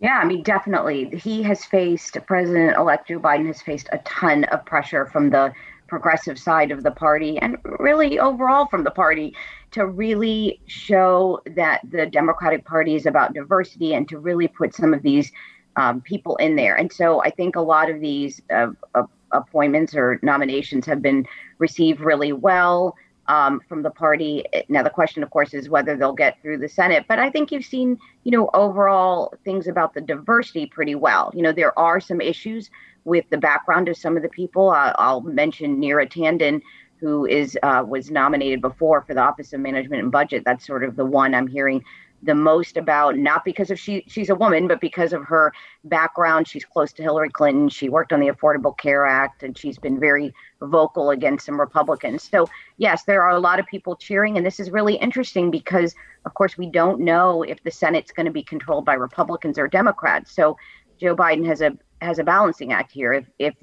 Yeah, 0.01 0.19
I 0.19 0.25
mean, 0.25 0.43
definitely. 0.43 1.09
He 1.09 1.43
has 1.43 1.65
faced, 1.65 2.17
President 2.25 2.77
elect 2.77 3.09
Joe 3.09 3.19
Biden 3.19 3.47
has 3.47 3.61
faced 3.61 3.89
a 3.91 3.97
ton 3.99 4.45
of 4.45 4.65
pressure 4.65 5.05
from 5.05 5.29
the 5.29 5.53
progressive 5.87 6.37
side 6.39 6.71
of 6.71 6.83
the 6.83 6.91
party 6.91 7.37
and 7.39 7.57
really 7.79 8.19
overall 8.19 8.67
from 8.67 8.83
the 8.83 8.91
party 8.91 9.35
to 9.71 9.87
really 9.87 10.61
show 10.67 11.41
that 11.55 11.81
the 11.89 12.05
Democratic 12.05 12.63
Party 12.63 12.95
is 12.95 13.05
about 13.05 13.33
diversity 13.33 13.93
and 13.93 14.07
to 14.07 14.19
really 14.19 14.47
put 14.47 14.73
some 14.73 14.93
of 14.93 15.01
these 15.01 15.31
um, 15.75 16.01
people 16.01 16.35
in 16.37 16.55
there. 16.55 16.75
And 16.75 16.91
so 16.91 17.21
I 17.21 17.29
think 17.29 17.55
a 17.55 17.61
lot 17.61 17.89
of 17.89 17.99
these 17.99 18.41
uh, 18.51 18.67
uh, 18.95 19.03
appointments 19.31 19.95
or 19.95 20.19
nominations 20.21 20.85
have 20.85 21.01
been 21.01 21.25
received 21.57 21.99
really 21.99 22.33
well 22.33 22.95
um, 23.29 23.61
from 23.69 23.83
the 23.83 23.91
party. 23.91 24.43
Now, 24.67 24.83
the 24.83 24.89
question, 24.89 25.21
of 25.23 25.29
course, 25.29 25.53
is 25.53 25.69
whether 25.69 25.95
they'll 25.95 26.13
get 26.13 26.41
through 26.41 26.57
the 26.57 26.67
Senate. 26.67 27.05
But 27.07 27.19
I 27.19 27.29
think 27.29 27.51
you've 27.51 27.63
seen, 27.63 27.97
you 28.23 28.31
know, 28.31 28.49
overall 28.53 29.33
things 29.45 29.67
about 29.67 29.93
the 29.93 30.01
diversity 30.01 30.65
pretty 30.65 30.95
well. 30.95 31.31
You 31.35 31.43
know, 31.43 31.51
there 31.51 31.77
are 31.77 31.99
some 31.99 32.21
issues 32.21 32.71
with 33.05 33.25
the 33.29 33.37
background 33.37 33.87
of 33.87 33.97
some 33.97 34.17
of 34.17 34.23
the 34.23 34.29
people. 34.29 34.71
Uh, 34.71 34.93
I'll 34.97 35.21
mention 35.21 35.79
Neera 35.79 36.11
Tanden, 36.11 36.61
who 36.99 37.25
is 37.27 37.57
uh, 37.63 37.83
was 37.87 38.09
nominated 38.09 38.61
before 38.61 39.03
for 39.03 39.13
the 39.13 39.21
Office 39.21 39.53
of 39.53 39.61
Management 39.61 40.01
and 40.01 40.11
Budget. 40.11 40.43
That's 40.43 40.65
sort 40.65 40.83
of 40.83 40.95
the 40.95 41.05
one 41.05 41.35
I'm 41.35 41.47
hearing 41.47 41.83
the 42.23 42.35
most 42.35 42.77
about 42.77 43.17
not 43.17 43.45
because 43.45 43.71
of 43.71 43.79
she 43.79 44.03
she's 44.07 44.29
a 44.29 44.35
woman 44.35 44.67
but 44.67 44.81
because 44.81 45.13
of 45.13 45.23
her 45.23 45.53
background. 45.85 46.47
She's 46.47 46.65
close 46.65 46.91
to 46.93 47.03
hillary 47.03 47.29
clinton. 47.29 47.69
She 47.69 47.89
worked 47.89 48.11
on 48.11 48.19
the 48.19 48.27
affordable 48.27 48.77
care 48.77 49.05
act 49.05 49.43
and 49.43 49.57
she's 49.57 49.77
been 49.77 49.99
very 49.99 50.33
vocal 50.61 51.11
against 51.11 51.45
some 51.45 51.59
republicans. 51.59 52.23
So 52.23 52.49
yes 52.77 53.03
there 53.03 53.23
are 53.23 53.35
a 53.35 53.39
lot 53.39 53.59
of 53.59 53.65
people 53.67 53.95
cheering 53.95 54.37
and 54.37 54.45
this 54.45 54.59
is 54.59 54.71
really 54.71 54.95
interesting 54.95 55.51
because 55.51 55.95
of 56.25 56.33
course 56.33 56.57
we 56.57 56.67
don't 56.67 56.99
know 56.99 57.43
if 57.43 57.63
the 57.63 57.71
senate's 57.71 58.11
going 58.11 58.25
to 58.25 58.31
be 58.31 58.43
controlled 58.43 58.85
by 58.85 58.93
republicans 58.93 59.57
or 59.57 59.67
democrats. 59.67 60.31
So 60.31 60.57
joe 60.99 61.15
biden 61.15 61.45
has 61.45 61.61
a 61.61 61.77
has 62.01 62.19
a 62.19 62.23
balancing 62.23 62.73
act 62.73 62.91
here. 62.91 63.13
If 63.13 63.25
if 63.39 63.55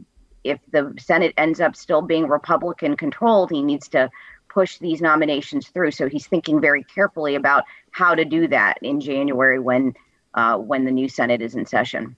if 0.45 0.61
the 0.71 0.95
senate 0.99 1.35
ends 1.37 1.61
up 1.61 1.77
still 1.77 2.03
being 2.03 2.27
republican 2.29 2.97
controlled 2.97 3.51
he 3.51 3.63
needs 3.63 3.89
to 3.89 4.11
push 4.57 4.79
these 4.79 5.03
nominations 5.03 5.69
through. 5.69 5.91
So 5.91 6.09
he's 6.09 6.27
thinking 6.27 6.63
very 6.63 6.83
carefully 6.83 7.35
about 7.35 7.65
how 7.97 8.15
to 8.15 8.27
do 8.27 8.47
that 8.47 8.79
in 8.83 9.01
January 9.01 9.59
when 9.59 9.95
uh, 10.35 10.59
when 10.59 10.85
the 10.85 10.91
new 10.91 11.09
Senate 11.09 11.41
is 11.41 11.55
in 11.55 11.65
session. 11.65 12.15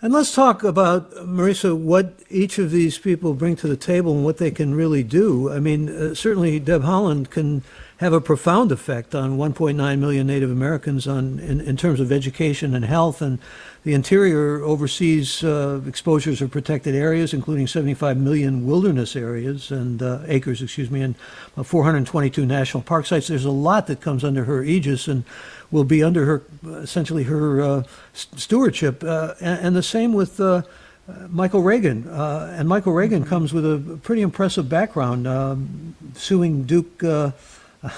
And 0.00 0.14
let's 0.14 0.34
talk 0.34 0.64
about, 0.64 1.12
Marisa, 1.12 1.76
what 1.76 2.22
each 2.30 2.58
of 2.58 2.70
these 2.70 2.98
people 2.98 3.34
bring 3.34 3.54
to 3.56 3.68
the 3.68 3.76
table 3.76 4.12
and 4.14 4.24
what 4.24 4.38
they 4.38 4.50
can 4.50 4.74
really 4.74 5.04
do. 5.04 5.52
I 5.52 5.60
mean, 5.60 5.88
uh, 5.90 6.14
certainly 6.14 6.58
Deb 6.58 6.82
Haaland 6.82 7.28
can 7.28 7.62
have 8.00 8.14
a 8.14 8.20
profound 8.20 8.72
effect 8.72 9.14
on 9.14 9.36
1.9 9.36 9.98
million 9.98 10.26
Native 10.26 10.50
Americans 10.50 11.06
on 11.06 11.38
in, 11.38 11.60
in 11.60 11.76
terms 11.76 12.00
of 12.00 12.10
education 12.10 12.74
and 12.74 12.86
health. 12.86 13.20
And 13.20 13.38
the 13.84 13.92
Interior 13.92 14.62
oversees 14.62 15.44
uh, 15.44 15.82
exposures 15.86 16.40
of 16.40 16.50
protected 16.50 16.94
areas, 16.94 17.34
including 17.34 17.66
75 17.66 18.16
million 18.16 18.66
wilderness 18.66 19.14
areas 19.14 19.70
and 19.70 20.02
uh, 20.02 20.20
acres, 20.28 20.62
excuse 20.62 20.90
me, 20.90 21.02
and 21.02 21.14
422 21.62 22.46
national 22.46 22.82
park 22.82 23.04
sites. 23.04 23.28
There's 23.28 23.44
a 23.44 23.50
lot 23.50 23.86
that 23.88 24.00
comes 24.00 24.24
under 24.24 24.44
her 24.44 24.64
aegis 24.64 25.06
and 25.06 25.24
will 25.70 25.84
be 25.84 26.02
under 26.02 26.24
her, 26.24 26.42
essentially 26.78 27.24
her 27.24 27.60
uh, 27.60 27.82
stewardship. 28.14 29.04
Uh, 29.04 29.34
and, 29.42 29.66
and, 29.66 29.76
the 29.76 29.82
same 29.82 30.14
with 30.14 30.40
uh, 30.40 30.62
Michael 31.28 31.62
Regan. 31.62 32.08
Uh, 32.08 32.54
and 32.58 32.66
Michael 32.66 32.94
Regan 32.94 33.26
comes 33.26 33.52
with 33.52 33.66
a 33.66 33.98
pretty 34.02 34.22
impressive 34.22 34.70
background, 34.70 35.26
um, 35.26 35.94
suing 36.14 36.62
Duke 36.62 37.02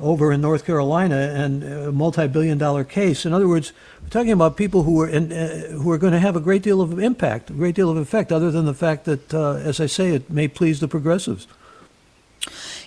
over 0.00 0.32
in 0.32 0.40
North 0.40 0.64
Carolina 0.64 1.16
and 1.16 1.64
a 1.64 1.92
multi-billion 1.92 2.56
dollar 2.56 2.84
case. 2.84 3.26
In 3.26 3.32
other 3.32 3.48
words, 3.48 3.72
we're 4.02 4.08
talking 4.10 4.32
about 4.32 4.56
people 4.56 4.84
who 4.84 5.00
are 5.00 5.08
in, 5.08 5.32
uh, 5.32 5.68
who 5.72 5.90
are 5.90 5.98
going 5.98 6.12
to 6.12 6.20
have 6.20 6.36
a 6.36 6.40
great 6.40 6.62
deal 6.62 6.80
of 6.80 6.98
impact, 6.98 7.50
a 7.50 7.52
great 7.52 7.74
deal 7.74 7.90
of 7.90 7.96
effect, 7.96 8.30
other 8.30 8.50
than 8.50 8.64
the 8.64 8.74
fact 8.74 9.04
that, 9.06 9.34
uh, 9.34 9.54
as 9.54 9.80
I 9.80 9.86
say, 9.86 10.10
it 10.10 10.30
may 10.30 10.46
please 10.46 10.80
the 10.80 10.88
progressives. 10.88 11.46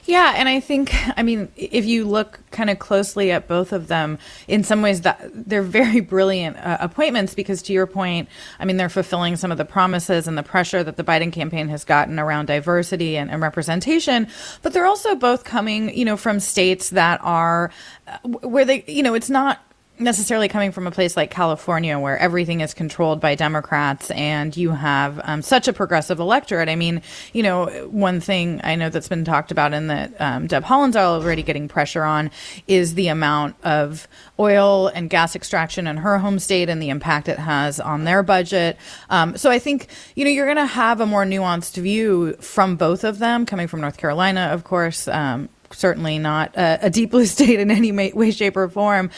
Yeah, 0.05 0.34
and 0.36 0.50
I 0.50 0.60
think 0.60 0.93
I 1.17 1.24
mean 1.24 1.51
if 1.55 1.86
you 1.86 2.05
look 2.05 2.39
kind 2.51 2.70
of 2.70 2.79
closely 2.79 3.31
at 3.31 3.48
both 3.48 3.72
of 3.72 3.88
them, 3.88 4.17
in 4.48 4.63
some 4.63 4.81
ways 4.81 5.01
that 5.01 5.20
they're 5.34 5.62
very 5.62 6.00
brilliant 6.00 6.58
uh, 6.58 6.77
appointments 6.79 7.34
because 7.34 7.62
to 7.63 7.74
your 7.74 7.88
point, 7.88 8.29
I 8.60 8.65
mean 8.65 8.77
they're 8.77 8.89
fulfilling 8.89 9.36
some 9.36 9.51
of 9.51 9.58
the 9.58 9.65
promises 9.65 10.27
and 10.27 10.38
the 10.38 10.43
pressure 10.43 10.84
that 10.84 10.98
the 10.98 11.03
Biden 11.03 11.31
campaign 11.31 11.70
has 11.70 11.84
gotten 11.84 12.20
around 12.20 12.48
diversity 12.48 13.17
and, 13.17 13.29
and 13.31 13.41
representation, 13.41 14.27
but 14.62 14.74
they're 14.74 14.86
also 14.86 15.15
both 15.15 15.43
coming, 15.43 15.96
you 15.96 16.05
know, 16.05 16.17
from 16.17 16.39
states 16.39 16.89
that 16.91 17.20
are 17.24 17.72
uh, 18.08 18.17
where 18.27 18.65
they, 18.65 18.84
you 18.88 19.03
know, 19.03 19.13
it's 19.13 19.29
not 19.29 19.60
necessarily 20.01 20.48
coming 20.48 20.72
from 20.72 20.88
a 20.88 20.91
place 20.91 21.15
like 21.15 21.31
California 21.31 21.98
where 21.98 22.17
everything 22.17 22.62
is 22.62 22.74
controlled 22.74 23.20
by 23.20 23.36
Democrats 23.36 24.12
and 24.12 24.55
you 24.58 24.72
have 24.72 25.22
um, 25.24 25.41
such 25.41 25.67
a 25.67 25.74
progressive 25.74 26.20
electorate. 26.20 26.70
I 26.70 26.75
mean, 26.75 27.01
you 27.34 27.43
know, 27.43 27.67
one 27.89 28.20
thing 28.20 28.62
I 28.63 28.75
know 28.75 28.89
that's 28.89 29.08
been 29.08 29.24
talked 29.24 29.51
about 29.51 29.74
and 29.74 29.89
that 29.89 30.20
um, 30.20 30.48
Deb 30.48 30.63
Haaland's 30.63 30.96
already 30.96 31.43
getting 31.43 31.67
pressure 31.67 32.03
on 32.03 32.31
is 32.67 32.96
the 32.96 33.08
amount 33.08 33.55
of 33.63 34.08
oil 34.39 34.88
and 34.88 35.10
gas 35.10 35.36
extraction 35.36 35.88
in 35.88 35.98
her 35.98 36.17
home 36.17 36.39
state 36.39 36.70
and 36.70 36.81
the 36.81 36.89
impact 36.89 37.29
it 37.29 37.39
has 37.39 37.79
on 37.79 38.03
their 38.03 38.24
budget. 38.24 38.77
Um, 39.10 39.38
so 39.38 39.50
I 39.50 39.60
think, 39.60 39.88
you 40.15 40.25
know, 40.25 40.31
you're 40.31 40.48
going 40.48 40.58
to 40.58 40.65
have 40.65 41.00
a 41.00 41.05
more 41.05 41.25
nuanced 41.25 41.77
view 41.77 42.34
from 42.34 42.75
both 42.75 43.03
of 43.03 43.20
them, 43.20 43.46
coming 43.46 43.67
from 43.67 43.81
North 43.81 43.98
Carolina, 43.98 44.50
of 44.51 44.63
course, 44.63 45.08
um, 45.08 45.50
certainly 45.73 46.19
not 46.19 46.55
a, 46.55 46.79
a 46.83 46.89
deep 46.89 47.11
blue 47.11 47.25
state 47.37 47.59
in 47.59 47.71
any 47.71 47.91
way, 47.91 48.31
shape, 48.31 48.57
or 48.57 48.67
form. 48.69 49.09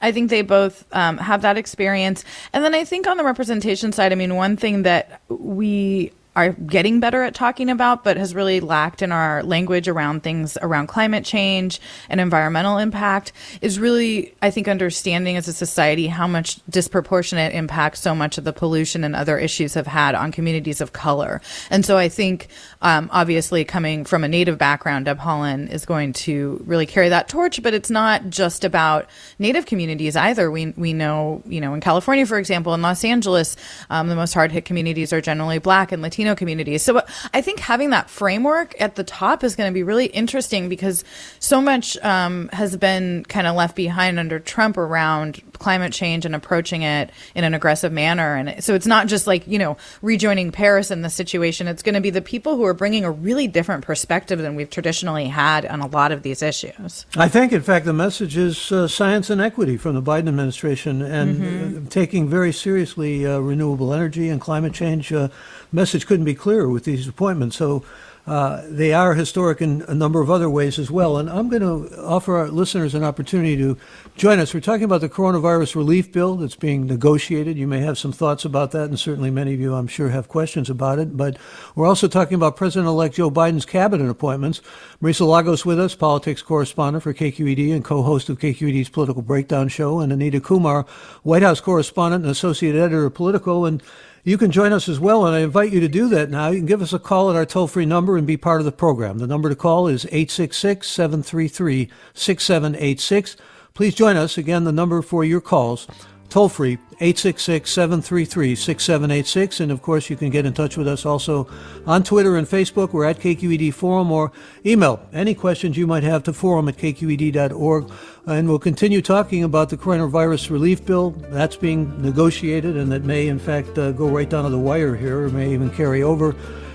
I 0.00 0.12
think 0.12 0.30
they 0.30 0.42
both 0.42 0.84
um, 0.92 1.18
have 1.18 1.42
that 1.42 1.56
experience. 1.56 2.24
And 2.52 2.64
then 2.64 2.74
I 2.74 2.84
think 2.84 3.06
on 3.06 3.16
the 3.16 3.24
representation 3.24 3.92
side, 3.92 4.12
I 4.12 4.14
mean, 4.14 4.34
one 4.36 4.56
thing 4.56 4.82
that 4.82 5.22
we 5.28 6.12
are 6.34 6.50
getting 6.50 6.98
better 6.98 7.22
at 7.22 7.34
talking 7.34 7.68
about, 7.68 8.04
but 8.04 8.16
has 8.16 8.34
really 8.34 8.60
lacked 8.60 9.02
in 9.02 9.12
our 9.12 9.42
language 9.42 9.86
around 9.86 10.22
things 10.22 10.56
around 10.62 10.86
climate 10.86 11.24
change 11.24 11.80
and 12.08 12.20
environmental 12.20 12.78
impact 12.78 13.32
is 13.60 13.78
really, 13.78 14.34
I 14.40 14.50
think, 14.50 14.66
understanding 14.66 15.36
as 15.36 15.46
a 15.46 15.52
society 15.52 16.06
how 16.06 16.26
much 16.26 16.60
disproportionate 16.70 17.54
impact 17.54 17.98
so 17.98 18.14
much 18.14 18.38
of 18.38 18.44
the 18.44 18.52
pollution 18.52 19.04
and 19.04 19.14
other 19.14 19.38
issues 19.38 19.74
have 19.74 19.86
had 19.86 20.14
on 20.14 20.32
communities 20.32 20.80
of 20.80 20.94
color. 20.94 21.42
And 21.68 21.84
so 21.84 21.98
I 21.98 22.08
think, 22.08 22.48
um, 22.80 23.10
obviously, 23.12 23.64
coming 23.64 24.04
from 24.06 24.24
a 24.24 24.28
Native 24.28 24.56
background, 24.56 25.04
Deb 25.04 25.18
Haaland 25.18 25.70
is 25.70 25.84
going 25.84 26.14
to 26.14 26.62
really 26.64 26.86
carry 26.86 27.10
that 27.10 27.28
torch, 27.28 27.62
but 27.62 27.74
it's 27.74 27.90
not 27.90 28.30
just 28.30 28.64
about 28.64 29.06
Native 29.38 29.66
communities 29.66 30.16
either. 30.16 30.50
We, 30.50 30.72
we 30.78 30.94
know, 30.94 31.42
you 31.46 31.60
know, 31.60 31.74
in 31.74 31.82
California, 31.82 32.24
for 32.24 32.38
example, 32.38 32.72
in 32.72 32.80
Los 32.80 33.04
Angeles, 33.04 33.56
um, 33.90 34.08
the 34.08 34.16
most 34.16 34.32
hard 34.32 34.50
hit 34.50 34.64
communities 34.64 35.12
are 35.12 35.20
generally 35.20 35.58
black 35.58 35.92
and 35.92 36.00
Latino 36.00 36.21
Latino 36.22 36.36
communities. 36.36 36.82
So 36.82 37.02
I 37.34 37.42
think 37.42 37.58
having 37.58 37.90
that 37.90 38.08
framework 38.08 38.80
at 38.80 38.94
the 38.94 39.02
top 39.04 39.42
is 39.42 39.56
going 39.56 39.68
to 39.68 39.74
be 39.74 39.82
really 39.82 40.06
interesting 40.06 40.68
because 40.68 41.04
so 41.40 41.60
much 41.60 41.96
um, 41.98 42.48
has 42.52 42.76
been 42.76 43.24
kind 43.24 43.46
of 43.46 43.56
left 43.56 43.74
behind 43.74 44.18
under 44.20 44.38
Trump 44.38 44.76
around 44.76 45.42
climate 45.62 45.92
change 45.92 46.26
and 46.26 46.34
approaching 46.34 46.82
it 46.82 47.10
in 47.34 47.44
an 47.44 47.54
aggressive 47.54 47.92
manner. 47.92 48.34
And 48.34 48.62
so 48.62 48.74
it's 48.74 48.86
not 48.86 49.06
just 49.06 49.26
like, 49.26 49.46
you 49.46 49.58
know, 49.58 49.76
rejoining 50.02 50.52
Paris 50.52 50.90
in 50.90 51.02
this 51.02 51.14
situation. 51.14 51.68
It's 51.68 51.82
going 51.82 51.94
to 51.94 52.00
be 52.00 52.10
the 52.10 52.20
people 52.20 52.56
who 52.56 52.64
are 52.64 52.74
bringing 52.74 53.04
a 53.04 53.10
really 53.10 53.46
different 53.46 53.84
perspective 53.84 54.38
than 54.38 54.54
we've 54.54 54.70
traditionally 54.70 55.28
had 55.28 55.64
on 55.66 55.80
a 55.80 55.86
lot 55.86 56.12
of 56.12 56.22
these 56.22 56.42
issues. 56.42 57.06
I 57.16 57.28
think, 57.28 57.52
in 57.52 57.62
fact, 57.62 57.86
the 57.86 57.92
message 57.92 58.36
is 58.36 58.72
uh, 58.72 58.88
science 58.88 59.30
and 59.30 59.40
equity 59.40 59.76
from 59.76 59.94
the 59.94 60.02
Biden 60.02 60.28
administration 60.28 61.00
and 61.02 61.36
mm-hmm. 61.36 61.86
uh, 61.86 61.90
taking 61.90 62.28
very 62.28 62.52
seriously 62.52 63.26
uh, 63.26 63.38
renewable 63.38 63.94
energy 63.94 64.28
and 64.28 64.40
climate 64.40 64.74
change. 64.74 65.12
Uh, 65.12 65.28
message 65.70 66.06
couldn't 66.06 66.24
be 66.24 66.34
clearer 66.34 66.68
with 66.68 66.84
these 66.84 67.06
appointments. 67.06 67.56
So 67.56 67.84
uh, 68.24 68.62
they 68.68 68.92
are 68.92 69.14
historic 69.14 69.60
in 69.60 69.82
a 69.88 69.94
number 69.94 70.20
of 70.20 70.30
other 70.30 70.48
ways 70.48 70.78
as 70.78 70.90
well. 70.92 71.16
And 71.16 71.28
I'm 71.28 71.48
going 71.48 71.62
to 71.62 72.00
offer 72.00 72.36
our 72.36 72.48
listeners 72.48 72.94
an 72.94 73.02
opportunity 73.02 73.56
to 73.56 73.76
join 74.14 74.38
us. 74.38 74.54
We're 74.54 74.60
talking 74.60 74.84
about 74.84 75.00
the 75.00 75.08
coronavirus 75.08 75.74
relief 75.74 76.12
bill 76.12 76.36
that's 76.36 76.54
being 76.54 76.86
negotiated. 76.86 77.58
You 77.58 77.66
may 77.66 77.80
have 77.80 77.98
some 77.98 78.12
thoughts 78.12 78.44
about 78.44 78.70
that, 78.72 78.88
and 78.88 78.98
certainly 78.98 79.30
many 79.30 79.54
of 79.54 79.60
you, 79.60 79.74
I'm 79.74 79.88
sure, 79.88 80.10
have 80.10 80.28
questions 80.28 80.70
about 80.70 81.00
it. 81.00 81.16
But 81.16 81.36
we're 81.74 81.88
also 81.88 82.06
talking 82.06 82.36
about 82.36 82.54
President 82.56 82.86
elect 82.86 83.16
Joe 83.16 83.30
Biden's 83.30 83.66
cabinet 83.66 84.08
appointments. 84.08 84.60
Marisa 85.02 85.26
Lagos 85.26 85.66
with 85.66 85.80
us, 85.80 85.96
politics 85.96 86.42
correspondent 86.42 87.02
for 87.02 87.12
KQED 87.12 87.74
and 87.74 87.84
co 87.84 88.02
host 88.02 88.28
of 88.28 88.38
KQED's 88.38 88.88
Political 88.88 89.22
Breakdown 89.22 89.66
Show, 89.66 89.98
and 89.98 90.12
Anita 90.12 90.40
Kumar, 90.40 90.86
White 91.24 91.42
House 91.42 91.60
correspondent 91.60 92.22
and 92.22 92.30
associate 92.30 92.76
editor 92.76 93.06
of 93.06 93.14
Politico. 93.14 93.64
And 93.64 93.82
you 94.24 94.38
can 94.38 94.52
join 94.52 94.72
us 94.72 94.88
as 94.88 95.00
well, 95.00 95.26
and 95.26 95.34
I 95.34 95.40
invite 95.40 95.72
you 95.72 95.80
to 95.80 95.88
do 95.88 96.08
that 96.10 96.30
now. 96.30 96.48
You 96.48 96.58
can 96.58 96.66
give 96.66 96.82
us 96.82 96.92
a 96.92 96.98
call 96.98 97.28
at 97.28 97.36
our 97.36 97.44
toll 97.44 97.66
free 97.66 97.86
number 97.86 98.16
and 98.16 98.26
be 98.26 98.36
part 98.36 98.60
of 98.60 98.64
the 98.64 98.72
program. 98.72 99.18
The 99.18 99.26
number 99.26 99.48
to 99.48 99.56
call 99.56 99.88
is 99.88 100.04
866 100.06 100.88
733 100.88 101.90
6786. 102.14 103.36
Please 103.74 103.94
join 103.94 104.16
us. 104.16 104.38
Again, 104.38 104.64
the 104.64 104.72
number 104.72 105.02
for 105.02 105.24
your 105.24 105.40
calls 105.40 105.88
toll 106.32 106.48
free 106.48 106.78
866 106.92 107.70
733 107.70 108.54
6786. 108.54 109.60
And 109.60 109.70
of 109.70 109.82
course, 109.82 110.08
you 110.08 110.16
can 110.16 110.30
get 110.30 110.46
in 110.46 110.54
touch 110.54 110.76
with 110.76 110.88
us 110.88 111.04
also 111.04 111.46
on 111.86 112.02
Twitter 112.02 112.36
and 112.36 112.46
Facebook. 112.46 112.92
We're 112.92 113.04
at 113.04 113.18
KQED 113.18 113.74
Forum 113.74 114.10
or 114.10 114.32
email 114.64 115.06
any 115.12 115.34
questions 115.34 115.76
you 115.76 115.86
might 115.86 116.04
have 116.04 116.22
to 116.24 116.32
forum 116.32 116.68
at 116.68 116.76
kqed.org. 116.78 117.90
And 118.26 118.48
we'll 118.48 118.58
continue 118.58 119.02
talking 119.02 119.44
about 119.44 119.68
the 119.68 119.76
coronavirus 119.76 120.50
relief 120.50 120.86
bill 120.86 121.10
that's 121.10 121.56
being 121.56 122.00
negotiated 122.00 122.76
and 122.76 122.90
that 122.92 123.04
may, 123.04 123.28
in 123.28 123.38
fact, 123.38 123.76
uh, 123.76 123.92
go 123.92 124.08
right 124.08 124.28
down 124.28 124.44
to 124.44 124.50
the 124.50 124.58
wire 124.58 124.96
here 124.96 125.24
or 125.24 125.28
may 125.28 125.52
even 125.52 125.70
carry 125.70 126.02
over. 126.02 126.34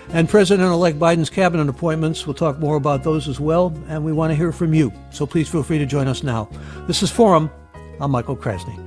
And 0.09 0.29
President 0.29 0.71
elect 0.71 0.99
Biden's 0.99 1.29
cabinet 1.29 1.67
appointments. 1.67 2.27
We'll 2.27 2.33
talk 2.33 2.59
more 2.59 2.75
about 2.75 3.03
those 3.03 3.27
as 3.27 3.39
well. 3.39 3.73
And 3.87 4.05
we 4.05 4.13
want 4.13 4.31
to 4.31 4.35
hear 4.35 4.51
from 4.51 4.73
you. 4.73 4.93
So 5.09 5.25
please 5.25 5.49
feel 5.49 5.63
free 5.63 5.79
to 5.79 5.85
join 5.85 6.07
us 6.07 6.21
now. 6.21 6.47
This 6.85 7.01
is 7.01 7.09
Forum. 7.09 7.49
I'm 7.99 8.11
Michael 8.11 8.37
Krasny. 8.37 8.86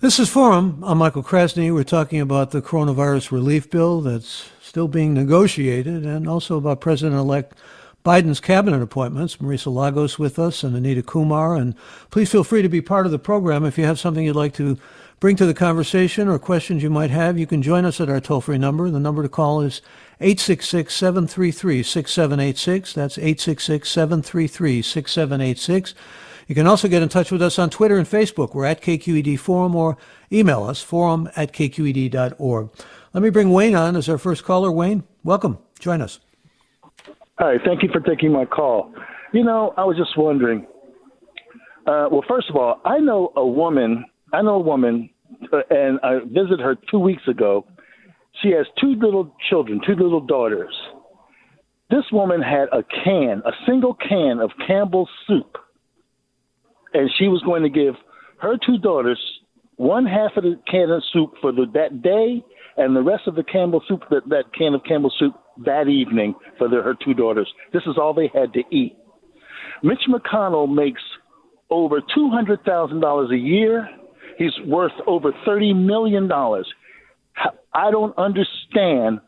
This 0.00 0.18
is 0.18 0.28
Forum. 0.28 0.82
I'm 0.84 0.98
Michael 0.98 1.22
Krasny. 1.22 1.72
We're 1.72 1.84
talking 1.84 2.20
about 2.20 2.50
the 2.50 2.60
coronavirus 2.60 3.30
relief 3.30 3.70
bill 3.70 4.00
that's 4.00 4.50
still 4.60 4.88
being 4.88 5.14
negotiated 5.14 6.04
and 6.04 6.28
also 6.28 6.58
about 6.58 6.80
President 6.80 7.14
elect 7.14 7.56
Biden's 8.04 8.40
cabinet 8.40 8.82
appointments. 8.82 9.36
Marisa 9.36 9.72
Lagos 9.72 10.18
with 10.18 10.36
us 10.38 10.64
and 10.64 10.76
Anita 10.76 11.02
Kumar. 11.02 11.54
And 11.54 11.74
please 12.10 12.30
feel 12.30 12.44
free 12.44 12.60
to 12.60 12.68
be 12.68 12.82
part 12.82 13.06
of 13.06 13.12
the 13.12 13.20
program. 13.20 13.64
If 13.64 13.78
you 13.78 13.84
have 13.84 14.00
something 14.00 14.24
you'd 14.24 14.36
like 14.36 14.52
to 14.54 14.76
bring 15.20 15.36
to 15.36 15.46
the 15.46 15.54
conversation 15.54 16.28
or 16.28 16.40
questions 16.40 16.82
you 16.82 16.90
might 16.90 17.10
have, 17.10 17.38
you 17.38 17.46
can 17.46 17.62
join 17.62 17.84
us 17.84 18.00
at 18.00 18.10
our 18.10 18.20
toll 18.20 18.40
free 18.40 18.58
number. 18.58 18.90
The 18.90 19.00
number 19.00 19.22
to 19.22 19.28
call 19.28 19.62
is 19.62 19.80
866 20.20 20.92
733 20.92 21.82
6786. 21.84 22.92
That's 22.92 23.16
866 23.16 23.88
733 23.88 24.82
6786. 24.82 25.94
You 26.46 26.54
can 26.54 26.66
also 26.66 26.88
get 26.88 27.02
in 27.02 27.08
touch 27.08 27.30
with 27.32 27.40
us 27.40 27.58
on 27.58 27.70
Twitter 27.70 27.96
and 27.96 28.06
Facebook. 28.06 28.54
We're 28.54 28.66
at 28.66 28.82
KQED 28.82 29.38
Forum 29.38 29.74
or 29.74 29.96
email 30.30 30.64
us, 30.64 30.82
forum 30.82 31.30
at 31.36 31.52
kqed.org. 31.52 32.70
Let 33.12 33.22
me 33.22 33.30
bring 33.30 33.50
Wayne 33.50 33.74
on 33.74 33.96
as 33.96 34.08
our 34.08 34.18
first 34.18 34.44
caller. 34.44 34.70
Wayne, 34.70 35.04
welcome. 35.22 35.58
Join 35.78 36.02
us. 36.02 36.20
Hi, 37.38 37.54
thank 37.64 37.82
you 37.82 37.88
for 37.92 38.00
taking 38.00 38.32
my 38.32 38.44
call. 38.44 38.92
You 39.32 39.44
know, 39.44 39.72
I 39.76 39.84
was 39.84 39.96
just 39.96 40.16
wondering. 40.16 40.66
Uh, 41.86 42.08
well, 42.10 42.24
first 42.28 42.48
of 42.50 42.56
all, 42.56 42.80
I 42.84 42.98
know 42.98 43.32
a 43.36 43.46
woman. 43.46 44.04
I 44.32 44.42
know 44.42 44.54
a 44.54 44.60
woman, 44.60 45.10
uh, 45.52 45.58
and 45.70 45.98
I 46.02 46.18
visited 46.26 46.60
her 46.60 46.76
two 46.90 46.98
weeks 46.98 47.26
ago. 47.28 47.66
She 48.42 48.50
has 48.50 48.66
two 48.80 48.94
little 49.00 49.34
children, 49.48 49.80
two 49.86 49.94
little 49.94 50.20
daughters. 50.20 50.74
This 51.90 52.04
woman 52.12 52.42
had 52.42 52.68
a 52.72 52.82
can, 53.04 53.42
a 53.44 53.52
single 53.66 53.94
can 53.94 54.40
of 54.40 54.50
Campbell's 54.66 55.10
soup 55.26 55.58
and 56.94 57.10
she 57.18 57.28
was 57.28 57.42
going 57.42 57.62
to 57.62 57.68
give 57.68 57.94
her 58.40 58.56
two 58.64 58.78
daughters 58.78 59.18
one 59.76 60.06
half 60.06 60.36
of 60.36 60.44
the 60.44 60.58
can 60.70 60.90
of 60.90 61.02
soup 61.12 61.34
for 61.40 61.52
the, 61.52 61.66
that 61.74 62.02
day, 62.02 62.42
and 62.76 62.94
the 62.94 63.02
rest 63.02 63.26
of 63.26 63.34
the 63.34 63.42
Campbell 63.42 63.82
soup, 63.88 64.02
that, 64.10 64.28
that 64.28 64.44
can 64.56 64.74
of 64.74 64.82
Campbell 64.86 65.12
soup 65.18 65.34
that 65.64 65.88
evening 65.88 66.34
for 66.58 66.68
the, 66.68 66.76
her 66.76 66.94
two 67.04 67.14
daughters. 67.14 67.52
This 67.72 67.82
is 67.86 67.96
all 67.98 68.14
they 68.14 68.30
had 68.32 68.52
to 68.52 68.62
eat. 68.70 68.96
Mitch 69.82 70.02
McConnell 70.08 70.72
makes 70.72 71.02
over 71.70 72.00
two 72.14 72.30
hundred 72.30 72.62
thousand 72.64 73.00
dollars 73.00 73.30
a 73.30 73.36
year. 73.36 73.88
He's 74.38 74.52
worth 74.66 74.92
over 75.06 75.32
thirty 75.44 75.72
million 75.72 76.28
dollars. 76.28 76.68
I 77.72 77.90
don't 77.90 78.16
understand 78.16 79.20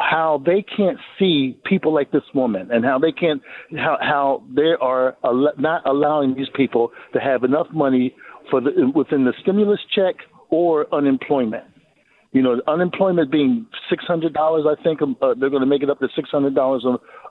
how 0.00 0.42
they 0.44 0.62
can't 0.76 0.98
see 1.18 1.58
people 1.64 1.94
like 1.94 2.10
this 2.12 2.22
woman 2.34 2.70
and 2.70 2.84
how 2.84 2.98
they 2.98 3.12
can't 3.12 3.40
how 3.76 3.96
how 4.00 4.42
they 4.54 4.74
are 4.80 5.16
not 5.58 5.86
allowing 5.86 6.34
these 6.34 6.48
people 6.54 6.92
to 7.12 7.20
have 7.20 7.44
enough 7.44 7.66
money 7.72 8.14
for 8.50 8.60
the 8.60 8.70
within 8.94 9.24
the 9.24 9.32
stimulus 9.40 9.80
check 9.94 10.16
or 10.50 10.92
unemployment. 10.94 11.64
You 12.32 12.42
know, 12.42 12.60
unemployment 12.68 13.30
being 13.32 13.66
six 13.88 14.04
hundred 14.04 14.34
dollars, 14.34 14.64
I 14.68 14.80
think 14.82 15.00
uh, 15.02 15.34
they're 15.38 15.50
going 15.50 15.62
to 15.62 15.66
make 15.66 15.82
it 15.82 15.90
up 15.90 15.98
to 16.00 16.08
six 16.14 16.30
hundred 16.30 16.54
dollars 16.54 16.84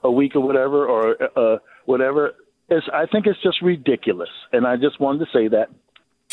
a 0.04 0.12
week 0.12 0.36
or 0.36 0.42
whatever, 0.42 0.86
or 0.88 1.16
uh, 1.38 1.58
whatever. 1.86 2.34
It's, 2.70 2.86
I 2.94 3.06
think 3.06 3.26
it's 3.26 3.42
just 3.42 3.62
ridiculous, 3.62 4.30
and 4.52 4.68
I 4.68 4.76
just 4.76 5.00
wanted 5.00 5.20
to 5.20 5.26
say 5.34 5.48
that. 5.48 5.70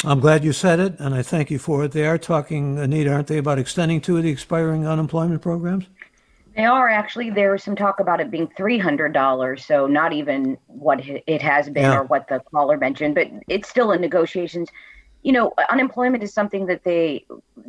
I'm 0.05 0.21
glad 0.21 0.45
you 0.45 0.53
said 0.53 0.81
it, 0.81 0.99
and 0.99 1.15
I 1.15 1.23
thank 1.23 1.51
you 1.51 1.59
for 1.59 1.85
it. 1.85 1.93
They 1.93 2.07
are 2.07 2.19
talking, 2.19 2.79
Anita, 2.79 3.13
aren't 3.13 3.29
they, 3.29 3.39
about 3.39 3.59
extending 3.59 4.01
to 4.03 4.21
the 4.21 4.29
expiring 4.29 4.87
unemployment 4.87 5.41
programs? 5.41 5.87
They 6.57 6.65
are 6.65 6.89
actually. 6.89 7.29
There 7.29 7.53
was 7.53 7.63
some 7.63 7.77
talk 7.77 8.01
about 8.01 8.19
it 8.19 8.31
being 8.31 8.49
three 8.57 8.79
hundred 8.79 9.13
dollars, 9.13 9.65
so 9.65 9.87
not 9.87 10.15
even 10.15 10.57
what 10.67 11.01
it 11.07 11.43
has 11.43 11.69
been 11.69 11.83
yeah. 11.83 11.99
or 11.99 12.05
what 12.05 12.29
the 12.29 12.41
caller 12.51 12.79
mentioned, 12.79 13.15
but 13.15 13.31
it's 13.47 13.69
still 13.69 13.93
in 13.93 14.01
negotiations. 14.01 14.71
You 15.23 15.33
know, 15.33 15.53
unemployment 15.71 16.23
is 16.23 16.33
something 16.33 16.65
that 16.67 16.83
they, 16.83 17.27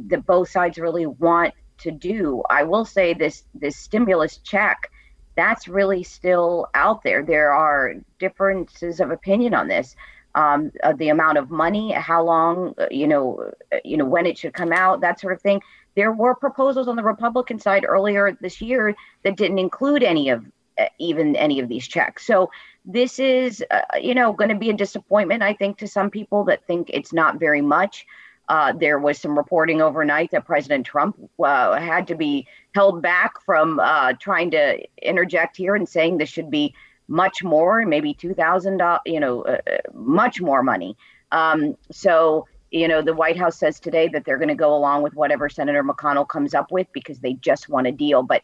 that 0.07 0.25
both 0.25 0.49
sides 0.49 0.77
really 0.77 1.05
want 1.05 1.53
to 1.79 1.91
do. 1.91 2.43
I 2.49 2.63
will 2.63 2.85
say 2.85 3.13
this: 3.13 3.43
this 3.53 3.75
stimulus 3.75 4.37
check, 4.37 4.89
that's 5.35 5.67
really 5.67 6.03
still 6.03 6.67
out 6.73 7.03
there. 7.03 7.23
There 7.23 7.51
are 7.51 7.95
differences 8.19 9.01
of 9.01 9.11
opinion 9.11 9.53
on 9.53 9.67
this. 9.67 9.97
Um, 10.35 10.71
the 10.97 11.09
amount 11.09 11.39
of 11.39 11.49
money, 11.49 11.91
how 11.93 12.23
long, 12.23 12.75
uh, 12.77 12.85
you 12.91 13.07
know, 13.07 13.51
uh, 13.73 13.77
you 13.83 13.97
know, 13.97 14.05
when 14.05 14.27
it 14.27 14.37
should 14.37 14.53
come 14.53 14.71
out, 14.71 15.01
that 15.01 15.19
sort 15.19 15.33
of 15.33 15.41
thing. 15.41 15.61
There 15.97 16.13
were 16.21 16.35
proposals 16.35 16.87
on 16.87 16.95
the 16.95 17.07
Republican 17.13 17.59
side 17.59 17.83
earlier 17.95 18.37
this 18.39 18.61
year 18.61 18.95
that 19.23 19.35
didn't 19.41 19.59
include 19.67 20.03
any 20.13 20.25
of 20.29 20.39
uh, 20.77 20.85
even 21.09 21.35
any 21.35 21.59
of 21.59 21.67
these 21.67 21.87
checks. 21.95 22.21
So 22.31 22.51
this 22.85 23.13
is, 23.17 23.51
uh, 23.71 23.81
you 24.07 24.13
know, 24.13 24.31
going 24.39 24.53
to 24.55 24.61
be 24.65 24.69
a 24.69 24.77
disappointment, 24.85 25.41
I 25.51 25.53
think, 25.59 25.77
to 25.77 25.87
some 25.87 26.09
people 26.09 26.41
that 26.49 26.65
think 26.67 26.83
it's 26.97 27.13
not 27.21 27.39
very 27.39 27.63
much. 27.77 28.05
Uh, 28.47 28.71
there 28.83 28.99
was 28.99 29.17
some 29.19 29.35
reporting 29.37 29.81
overnight 29.81 30.29
that 30.31 30.45
President 30.45 30.85
Trump 30.85 31.13
uh, 31.43 31.79
had 31.91 32.07
to 32.07 32.15
be 32.15 32.47
held 32.75 33.01
back 33.01 33.31
from 33.47 33.79
uh, 33.79 34.13
trying 34.27 34.51
to 34.51 34.63
interject 35.01 35.57
here 35.57 35.75
and 35.75 35.89
saying 35.89 36.17
this 36.17 36.29
should 36.29 36.51
be 36.51 36.73
much 37.07 37.43
more, 37.43 37.85
maybe 37.85 38.13
two 38.13 38.33
thousand 38.33 38.77
dollars, 38.77 39.01
you 39.05 39.19
know, 39.19 39.35
uh, 39.41 39.57
much 39.93 40.39
more 40.41 40.61
money. 40.73 40.95
Um, 41.31 41.75
so 41.91 42.47
you 42.71 42.87
know, 42.87 43.01
the 43.01 43.13
White 43.13 43.37
House 43.37 43.57
says 43.57 43.79
today 43.79 44.07
that 44.09 44.25
they're 44.25 44.37
going 44.37 44.47
to 44.49 44.55
go 44.55 44.75
along 44.75 45.03
with 45.03 45.13
whatever 45.13 45.49
Senator 45.49 45.83
McConnell 45.83 46.27
comes 46.27 46.53
up 46.53 46.71
with 46.71 46.87
because 46.91 47.19
they 47.19 47.33
just 47.33 47.69
want 47.69 47.87
a 47.87 47.91
deal. 47.91 48.23
But 48.23 48.41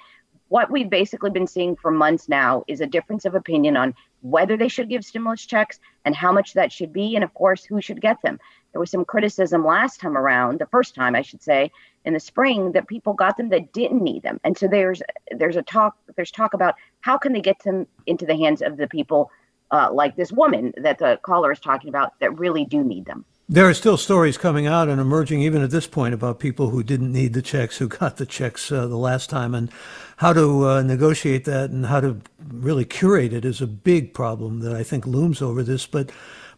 what 0.47 0.69
we've 0.69 0.89
basically 0.89 1.31
been 1.31 1.47
seeing 1.47 1.75
for 1.75 1.91
months 1.91 2.29
now 2.29 2.63
is 2.67 2.79
a 2.79 2.85
difference 2.85 3.25
of 3.25 3.35
opinion 3.35 3.75
on 3.75 3.95
whether 4.21 4.55
they 4.55 4.67
should 4.67 4.87
give 4.87 5.03
stimulus 5.03 5.45
checks 5.45 5.79
and 6.05 6.15
how 6.15 6.31
much 6.31 6.53
that 6.53 6.71
should 6.71 6.93
be, 6.93 7.15
and 7.15 7.23
of 7.23 7.33
course, 7.33 7.63
who 7.63 7.81
should 7.81 7.99
get 7.99 8.21
them. 8.21 8.39
There 8.71 8.79
was 8.79 8.91
some 8.91 9.03
criticism 9.03 9.65
last 9.65 9.99
time 9.99 10.17
around, 10.17 10.59
the 10.59 10.67
first 10.67 10.95
time 10.95 11.15
I 11.15 11.21
should 11.21 11.41
say, 11.41 11.71
in 12.05 12.13
the 12.13 12.19
spring, 12.19 12.71
that 12.73 12.87
people 12.87 13.13
got 13.13 13.35
them 13.35 13.49
that 13.49 13.73
didn't 13.73 14.03
need 14.03 14.23
them, 14.23 14.39
and 14.43 14.57
so 14.57 14.67
there's 14.67 15.01
there's 15.31 15.55
a 15.55 15.61
talk 15.61 15.97
there's 16.15 16.31
talk 16.31 16.53
about 16.53 16.75
how 17.01 17.17
can 17.17 17.33
they 17.33 17.41
get 17.41 17.59
them 17.63 17.87
into 18.05 18.25
the 18.25 18.35
hands 18.35 18.61
of 18.61 18.77
the 18.77 18.87
people 18.87 19.31
uh, 19.71 19.89
like 19.91 20.15
this 20.15 20.31
woman 20.31 20.73
that 20.77 20.99
the 20.99 21.19
caller 21.23 21.51
is 21.51 21.59
talking 21.59 21.89
about 21.89 22.19
that 22.19 22.37
really 22.37 22.65
do 22.65 22.83
need 22.83 23.05
them. 23.05 23.25
There 23.49 23.67
are 23.67 23.73
still 23.73 23.97
stories 23.97 24.37
coming 24.37 24.67
out 24.67 24.87
and 24.87 25.01
emerging, 25.01 25.41
even 25.41 25.61
at 25.61 25.69
this 25.69 25.85
point, 25.85 26.13
about 26.13 26.39
people 26.39 26.69
who 26.69 26.81
didn't 26.81 27.11
need 27.11 27.33
the 27.33 27.41
checks, 27.41 27.77
who 27.77 27.89
got 27.89 28.15
the 28.15 28.25
checks 28.25 28.71
uh, 28.71 28.87
the 28.87 28.95
last 28.95 29.29
time, 29.29 29.53
and 29.53 29.69
how 30.17 30.31
to 30.31 30.65
uh, 30.65 30.81
negotiate 30.81 31.43
that 31.43 31.69
and 31.69 31.87
how 31.87 31.99
to 31.99 32.21
really 32.39 32.85
curate 32.85 33.33
it 33.33 33.43
is 33.43 33.61
a 33.61 33.67
big 33.67 34.13
problem 34.13 34.61
that 34.61 34.73
I 34.73 34.81
think 34.81 35.05
looms 35.05 35.41
over 35.41 35.61
this. 35.61 35.85
But 35.85 36.09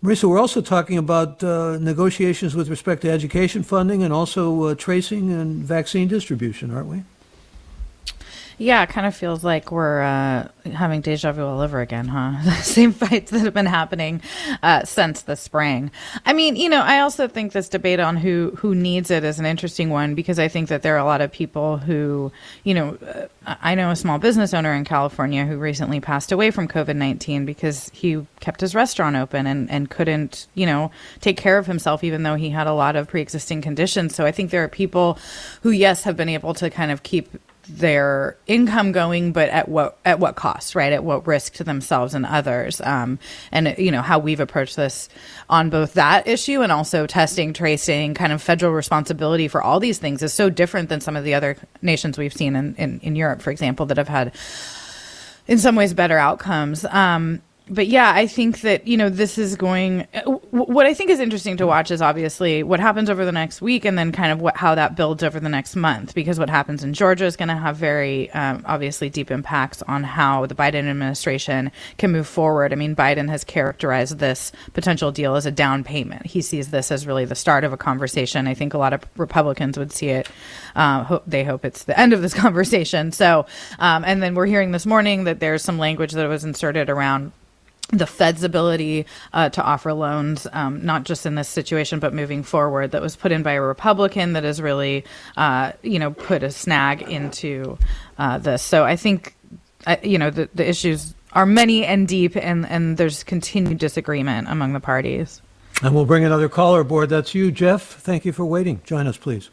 Marisa, 0.03 0.29
we're 0.29 0.39
also 0.39 0.61
talking 0.61 0.99
about 0.99 1.43
uh, 1.43 1.79
negotiations 1.79 2.55
with 2.55 2.69
respect 2.69 3.01
to 3.01 3.09
education 3.09 3.63
funding 3.63 4.03
and 4.03 4.13
also 4.13 4.65
uh, 4.65 4.75
tracing 4.75 5.31
and 5.31 5.63
vaccine 5.63 6.07
distribution, 6.07 6.69
aren't 6.69 6.87
we? 6.87 7.03
Yeah, 8.57 8.83
it 8.83 8.89
kind 8.89 9.05
of 9.05 9.13
feels 9.13 9.43
like 9.43 9.71
we're 9.71 10.01
uh, 10.01 10.47
having 10.71 11.01
deja 11.01 11.33
vu 11.33 11.43
all 11.43 11.59
over 11.59 11.81
again, 11.81 12.07
huh? 12.07 12.33
The 12.43 12.51
same 12.63 12.93
fights 12.93 13.31
that 13.31 13.39
have 13.39 13.53
been 13.53 13.65
happening 13.65 14.21
uh, 14.63 14.85
since 14.85 15.23
the 15.23 15.35
spring. 15.35 15.91
I 16.25 16.33
mean, 16.33 16.55
you 16.55 16.69
know, 16.69 16.81
I 16.81 16.99
also 17.01 17.27
think 17.27 17.51
this 17.51 17.67
debate 17.67 17.99
on 17.99 18.15
who 18.15 18.53
who 18.57 18.73
needs 18.73 19.11
it 19.11 19.23
is 19.23 19.39
an 19.39 19.45
interesting 19.45 19.89
one 19.89 20.15
because 20.15 20.39
I 20.39 20.47
think 20.47 20.69
that 20.69 20.83
there 20.83 20.95
are 20.95 20.99
a 20.99 21.03
lot 21.03 21.21
of 21.21 21.31
people 21.31 21.77
who, 21.77 22.31
you 22.63 22.73
know, 22.73 22.97
uh, 23.45 23.55
I 23.61 23.75
know 23.75 23.91
a 23.91 23.95
small 23.95 24.19
business 24.19 24.53
owner 24.53 24.73
in 24.73 24.85
California 24.85 25.45
who 25.45 25.57
recently 25.57 25.99
passed 25.99 26.31
away 26.31 26.49
from 26.51 26.67
COVID 26.67 26.95
nineteen 26.95 27.45
because 27.45 27.89
he 27.93 28.25
kept 28.39 28.61
his 28.61 28.73
restaurant 28.73 29.17
open 29.17 29.47
and 29.47 29.69
and 29.69 29.89
couldn't, 29.89 30.47
you 30.55 30.65
know, 30.65 30.91
take 31.19 31.35
care 31.35 31.57
of 31.57 31.67
himself 31.67 32.03
even 32.03 32.23
though 32.23 32.35
he 32.35 32.51
had 32.51 32.67
a 32.67 32.73
lot 32.73 32.95
of 32.95 33.09
pre 33.09 33.21
existing 33.21 33.61
conditions. 33.61 34.15
So 34.15 34.25
I 34.25 34.31
think 34.31 34.51
there 34.51 34.63
are 34.63 34.69
people 34.69 35.19
who, 35.61 35.71
yes, 35.71 36.03
have 36.03 36.15
been 36.15 36.29
able 36.29 36.53
to 36.55 36.69
kind 36.69 36.91
of 36.91 37.03
keep 37.03 37.27
their 37.67 38.37
income 38.47 38.91
going, 38.91 39.31
but 39.31 39.49
at 39.49 39.67
what 39.67 39.97
at 40.05 40.19
what 40.19 40.35
cost, 40.35 40.75
right? 40.75 40.93
At 40.93 41.03
what 41.03 41.27
risk 41.27 41.53
to 41.55 41.63
themselves 41.63 42.13
and 42.13 42.25
others? 42.25 42.81
Um, 42.81 43.19
and 43.51 43.75
you 43.77 43.91
know 43.91 44.01
how 44.01 44.19
we've 44.19 44.39
approached 44.39 44.75
this 44.75 45.09
on 45.49 45.69
both 45.69 45.93
that 45.93 46.27
issue 46.27 46.61
and 46.61 46.71
also 46.71 47.07
testing, 47.07 47.53
tracing, 47.53 48.13
kind 48.13 48.31
of 48.31 48.41
federal 48.41 48.71
responsibility 48.71 49.47
for 49.47 49.61
all 49.61 49.79
these 49.79 49.97
things 49.97 50.21
is 50.21 50.33
so 50.33 50.49
different 50.49 50.89
than 50.89 51.01
some 51.01 51.15
of 51.15 51.23
the 51.23 51.33
other 51.33 51.57
nations 51.81 52.17
we've 52.17 52.33
seen 52.33 52.55
in 52.55 52.75
in, 52.75 52.99
in 53.01 53.15
Europe, 53.15 53.41
for 53.41 53.51
example, 53.51 53.85
that 53.87 53.97
have 53.97 54.07
had 54.07 54.33
in 55.47 55.57
some 55.57 55.75
ways 55.75 55.93
better 55.93 56.17
outcomes. 56.17 56.85
Um, 56.85 57.41
but 57.67 57.87
yeah, 57.87 58.11
I 58.13 58.27
think 58.27 58.61
that 58.61 58.85
you 58.85 58.95
know 58.95 59.09
this 59.09 59.39
is 59.39 59.55
going. 59.55 60.07
What 60.51 60.85
I 60.85 60.93
think 60.93 61.09
is 61.09 61.19
interesting 61.19 61.57
to 61.57 61.65
watch 61.65 61.89
is 61.89 61.99
obviously 61.99 62.61
what 62.61 62.79
happens 62.79 63.09
over 63.09 63.25
the 63.25 63.31
next 63.31 63.59
week, 63.59 63.85
and 63.85 63.97
then 63.97 64.11
kind 64.11 64.31
of 64.31 64.39
what 64.39 64.55
how 64.55 64.75
that 64.75 64.95
builds 64.95 65.23
over 65.23 65.39
the 65.39 65.49
next 65.49 65.75
month. 65.75 66.13
Because 66.13 66.37
what 66.37 66.49
happens 66.49 66.83
in 66.83 66.93
Georgia 66.93 67.25
is 67.25 67.35
going 67.35 67.47
to 67.47 67.55
have 67.55 67.75
very 67.75 68.29
um, 68.31 68.63
obviously 68.67 69.09
deep 69.09 69.31
impacts 69.31 69.81
on 69.83 70.03
how 70.03 70.45
the 70.45 70.53
Biden 70.53 70.87
administration 70.87 71.71
can 71.97 72.11
move 72.11 72.27
forward. 72.27 72.71
I 72.71 72.75
mean, 72.75 72.95
Biden 72.95 73.29
has 73.29 73.43
characterized 73.43 74.19
this 74.19 74.51
potential 74.73 75.11
deal 75.11 75.35
as 75.35 75.47
a 75.47 75.51
down 75.51 75.83
payment. 75.83 76.27
He 76.27 76.43
sees 76.43 76.69
this 76.69 76.91
as 76.91 77.07
really 77.07 77.25
the 77.25 77.35
start 77.35 77.63
of 77.63 77.73
a 77.73 77.77
conversation. 77.77 78.47
I 78.47 78.53
think 78.53 78.75
a 78.75 78.77
lot 78.77 78.93
of 78.93 79.03
Republicans 79.17 79.75
would 79.79 79.91
see 79.91 80.09
it. 80.09 80.29
Uh, 80.75 81.17
they 81.25 81.43
hope 81.43 81.65
it's 81.65 81.85
the 81.85 81.99
end 81.99 82.13
of 82.13 82.21
this 82.21 82.33
conversation. 82.35 83.11
So, 83.11 83.47
um, 83.79 84.05
and 84.05 84.21
then 84.21 84.35
we're 84.35 84.45
hearing 84.45 84.71
this 84.71 84.85
morning 84.85 85.23
that 85.23 85.39
there's 85.39 85.63
some 85.63 85.79
language 85.79 86.11
that 86.11 86.27
was 86.27 86.43
inserted 86.43 86.91
around 86.91 87.31
the 87.89 88.07
Fed's 88.07 88.43
ability 88.43 89.05
uh, 89.33 89.49
to 89.49 89.63
offer 89.63 89.93
loans, 89.93 90.47
um, 90.53 90.83
not 90.83 91.03
just 91.03 91.25
in 91.25 91.35
this 91.35 91.47
situation, 91.47 91.99
but 91.99 92.13
moving 92.13 92.43
forward, 92.43 92.91
that 92.91 93.01
was 93.01 93.15
put 93.15 93.31
in 93.31 93.43
by 93.43 93.53
a 93.53 93.61
Republican 93.61 94.33
that 94.33 94.43
has 94.43 94.61
really, 94.61 95.05
uh, 95.37 95.71
you 95.83 95.99
know, 95.99 96.11
put 96.11 96.43
a 96.43 96.51
snag 96.51 97.03
into 97.03 97.77
uh, 98.17 98.37
this. 98.39 98.63
So 98.63 98.83
I 98.83 98.95
think, 98.95 99.35
uh, 99.85 99.97
you 100.03 100.17
know, 100.17 100.31
the, 100.31 100.49
the 100.55 100.67
issues 100.67 101.13
are 101.33 101.45
many 101.45 101.85
and 101.85 102.07
deep, 102.07 102.35
and, 102.35 102.65
and 102.65 102.97
there's 102.97 103.23
continued 103.23 103.77
disagreement 103.77 104.47
among 104.49 104.73
the 104.73 104.79
parties. 104.79 105.41
And 105.83 105.93
we'll 105.93 106.05
bring 106.05 106.23
another 106.23 106.49
caller 106.49 106.79
aboard. 106.79 107.09
That's 107.09 107.35
you, 107.35 107.51
Jeff. 107.51 107.81
Thank 107.83 108.25
you 108.25 108.31
for 108.31 108.45
waiting. 108.45 108.81
Join 108.85 109.07
us, 109.07 109.17
please. 109.17 109.49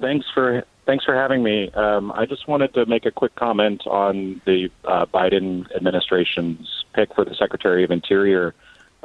Thanks 0.00 0.26
for 0.32 0.64
Thanks 0.84 1.04
for 1.04 1.14
having 1.14 1.44
me. 1.44 1.70
Um, 1.70 2.10
I 2.12 2.26
just 2.26 2.48
wanted 2.48 2.74
to 2.74 2.86
make 2.86 3.06
a 3.06 3.12
quick 3.12 3.36
comment 3.36 3.86
on 3.86 4.40
the 4.44 4.68
uh, 4.84 5.06
Biden 5.06 5.70
administration's 5.76 6.84
pick 6.92 7.14
for 7.14 7.24
the 7.24 7.36
Secretary 7.36 7.84
of 7.84 7.92
Interior. 7.92 8.54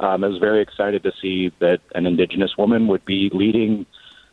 Um, 0.00 0.24
I 0.24 0.28
was 0.28 0.38
very 0.38 0.60
excited 0.60 1.04
to 1.04 1.12
see 1.20 1.52
that 1.60 1.80
an 1.94 2.06
Indigenous 2.06 2.56
woman 2.56 2.88
would 2.88 3.04
be 3.04 3.30
leading 3.32 3.86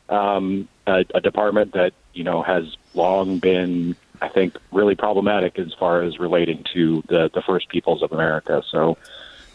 um, 0.10 0.68
a, 0.88 1.06
a 1.14 1.22
department 1.22 1.74
that 1.74 1.94
you 2.14 2.24
know 2.24 2.42
has 2.42 2.78
long 2.96 3.40
been, 3.40 3.96
I 4.22 4.30
think, 4.30 4.58
really 4.72 4.96
problematic 4.96 5.60
as 5.60 5.74
far 5.74 6.02
as 6.02 6.20
relating 6.20 6.64
to 6.74 7.04
the 7.08 7.30
the 7.32 7.44
First 7.44 7.70
Peoples 7.70 8.02
of 8.02 8.12
America. 8.12 8.64
So 8.70 8.98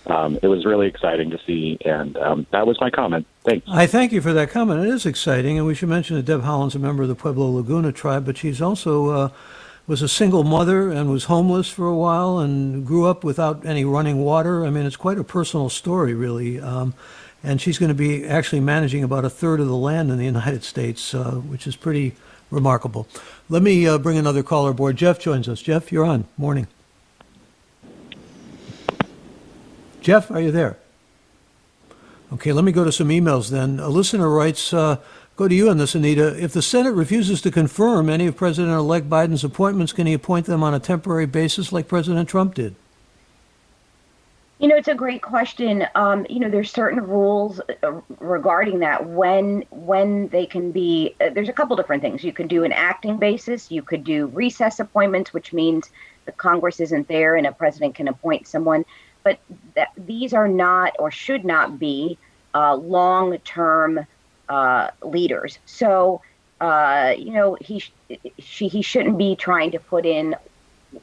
um, 0.06 0.38
it 0.42 0.48
was 0.48 0.64
really 0.64 0.86
exciting 0.86 1.30
to 1.30 1.38
see, 1.46 1.78
and 1.84 2.16
um, 2.16 2.46
that 2.52 2.66
was 2.66 2.80
my 2.80 2.90
comment. 2.90 3.26
Thanks. 3.44 3.66
I 3.68 3.86
thank 3.86 4.12
you 4.12 4.20
for 4.20 4.32
that 4.32 4.50
comment. 4.50 4.80
It 4.80 4.88
is 4.88 5.06
exciting, 5.06 5.58
and 5.58 5.66
we 5.66 5.74
should 5.74 5.88
mention 5.88 6.16
that 6.16 6.24
Deb 6.24 6.42
Haaland's 6.42 6.74
a 6.74 6.78
member 6.78 7.02
of 7.02 7.08
the 7.08 7.14
Pueblo 7.14 7.50
Laguna 7.50 7.92
tribe, 7.92 8.24
but 8.24 8.36
she's 8.36 8.62
also 8.62 9.08
uh, 9.10 9.28
was 9.86 10.02
a 10.02 10.08
single 10.08 10.44
mother 10.44 10.90
and 10.90 11.10
was 11.10 11.24
homeless 11.24 11.68
for 11.68 11.86
a 11.86 11.94
while 11.94 12.38
and 12.38 12.86
grew 12.86 13.06
up 13.06 13.24
without 13.24 13.66
any 13.66 13.84
running 13.84 14.18
water. 14.18 14.64
I 14.64 14.70
mean, 14.70 14.86
it's 14.86 14.96
quite 14.96 15.18
a 15.18 15.24
personal 15.24 15.68
story, 15.68 16.14
really. 16.14 16.60
Um, 16.60 16.94
and 17.42 17.60
she's 17.60 17.78
going 17.78 17.88
to 17.88 17.94
be 17.94 18.24
actually 18.24 18.60
managing 18.60 19.02
about 19.02 19.24
a 19.24 19.30
third 19.30 19.60
of 19.60 19.66
the 19.66 19.76
land 19.76 20.10
in 20.10 20.18
the 20.18 20.24
United 20.24 20.62
States, 20.62 21.14
uh, 21.14 21.32
which 21.32 21.66
is 21.66 21.74
pretty 21.74 22.14
remarkable. 22.50 23.08
Let 23.48 23.62
me 23.62 23.86
uh, 23.86 23.98
bring 23.98 24.18
another 24.18 24.42
caller 24.42 24.70
aboard. 24.70 24.96
Jeff 24.96 25.18
joins 25.18 25.48
us. 25.48 25.60
Jeff, 25.62 25.90
you're 25.90 26.04
on. 26.04 26.26
Morning. 26.36 26.68
Jeff, 30.00 30.30
are 30.30 30.40
you 30.40 30.50
there? 30.50 30.76
Okay, 32.32 32.52
let 32.52 32.64
me 32.64 32.72
go 32.72 32.84
to 32.84 32.92
some 32.92 33.08
emails 33.08 33.50
then. 33.50 33.80
A 33.80 33.88
listener 33.88 34.28
writes, 34.28 34.72
uh, 34.72 34.96
go 35.36 35.48
to 35.48 35.54
you 35.54 35.68
on 35.68 35.78
this, 35.78 35.94
Anita. 35.94 36.42
If 36.42 36.52
the 36.52 36.62
Senate 36.62 36.92
refuses 36.92 37.40
to 37.42 37.50
confirm 37.50 38.08
any 38.08 38.26
of 38.26 38.36
President 38.36 38.72
elect 38.72 39.10
Biden's 39.10 39.44
appointments, 39.44 39.92
can 39.92 40.06
he 40.06 40.14
appoint 40.14 40.46
them 40.46 40.62
on 40.62 40.72
a 40.72 40.78
temporary 40.78 41.26
basis 41.26 41.72
like 41.72 41.88
President 41.88 42.28
Trump 42.28 42.54
did? 42.54 42.76
You 44.60 44.68
know, 44.68 44.76
it's 44.76 44.88
a 44.88 44.94
great 44.94 45.22
question. 45.22 45.86
Um, 45.94 46.26
you 46.28 46.38
know, 46.38 46.50
there's 46.50 46.70
certain 46.70 47.00
rules 47.00 47.60
uh, 47.82 47.92
regarding 48.18 48.80
that 48.80 49.06
when 49.06 49.64
when 49.70 50.28
they 50.28 50.44
can 50.44 50.70
be. 50.70 51.16
Uh, 51.18 51.30
there's 51.30 51.48
a 51.48 51.52
couple 51.52 51.76
different 51.76 52.02
things. 52.02 52.22
You 52.22 52.34
can 52.34 52.46
do 52.46 52.62
an 52.64 52.72
acting 52.72 53.16
basis. 53.16 53.70
You 53.70 53.80
could 53.80 54.04
do 54.04 54.26
recess 54.26 54.78
appointments, 54.78 55.32
which 55.32 55.54
means 55.54 55.88
the 56.26 56.32
Congress 56.32 56.78
isn't 56.78 57.08
there 57.08 57.36
and 57.36 57.46
a 57.46 57.52
president 57.52 57.94
can 57.94 58.08
appoint 58.08 58.46
someone 58.46 58.84
but 59.22 59.38
that 59.74 59.88
these 59.96 60.32
are 60.32 60.48
not 60.48 60.94
or 60.98 61.10
should 61.10 61.44
not 61.44 61.78
be 61.78 62.18
uh, 62.54 62.74
long-term 62.74 64.06
uh, 64.48 64.90
leaders. 65.02 65.58
So, 65.66 66.22
uh, 66.60 67.14
you 67.16 67.32
know, 67.32 67.56
he 67.60 67.82
she 68.38 68.68
he 68.68 68.82
shouldn't 68.82 69.16
be 69.16 69.36
trying 69.36 69.70
to 69.72 69.78
put 69.78 70.04
in. 70.04 70.36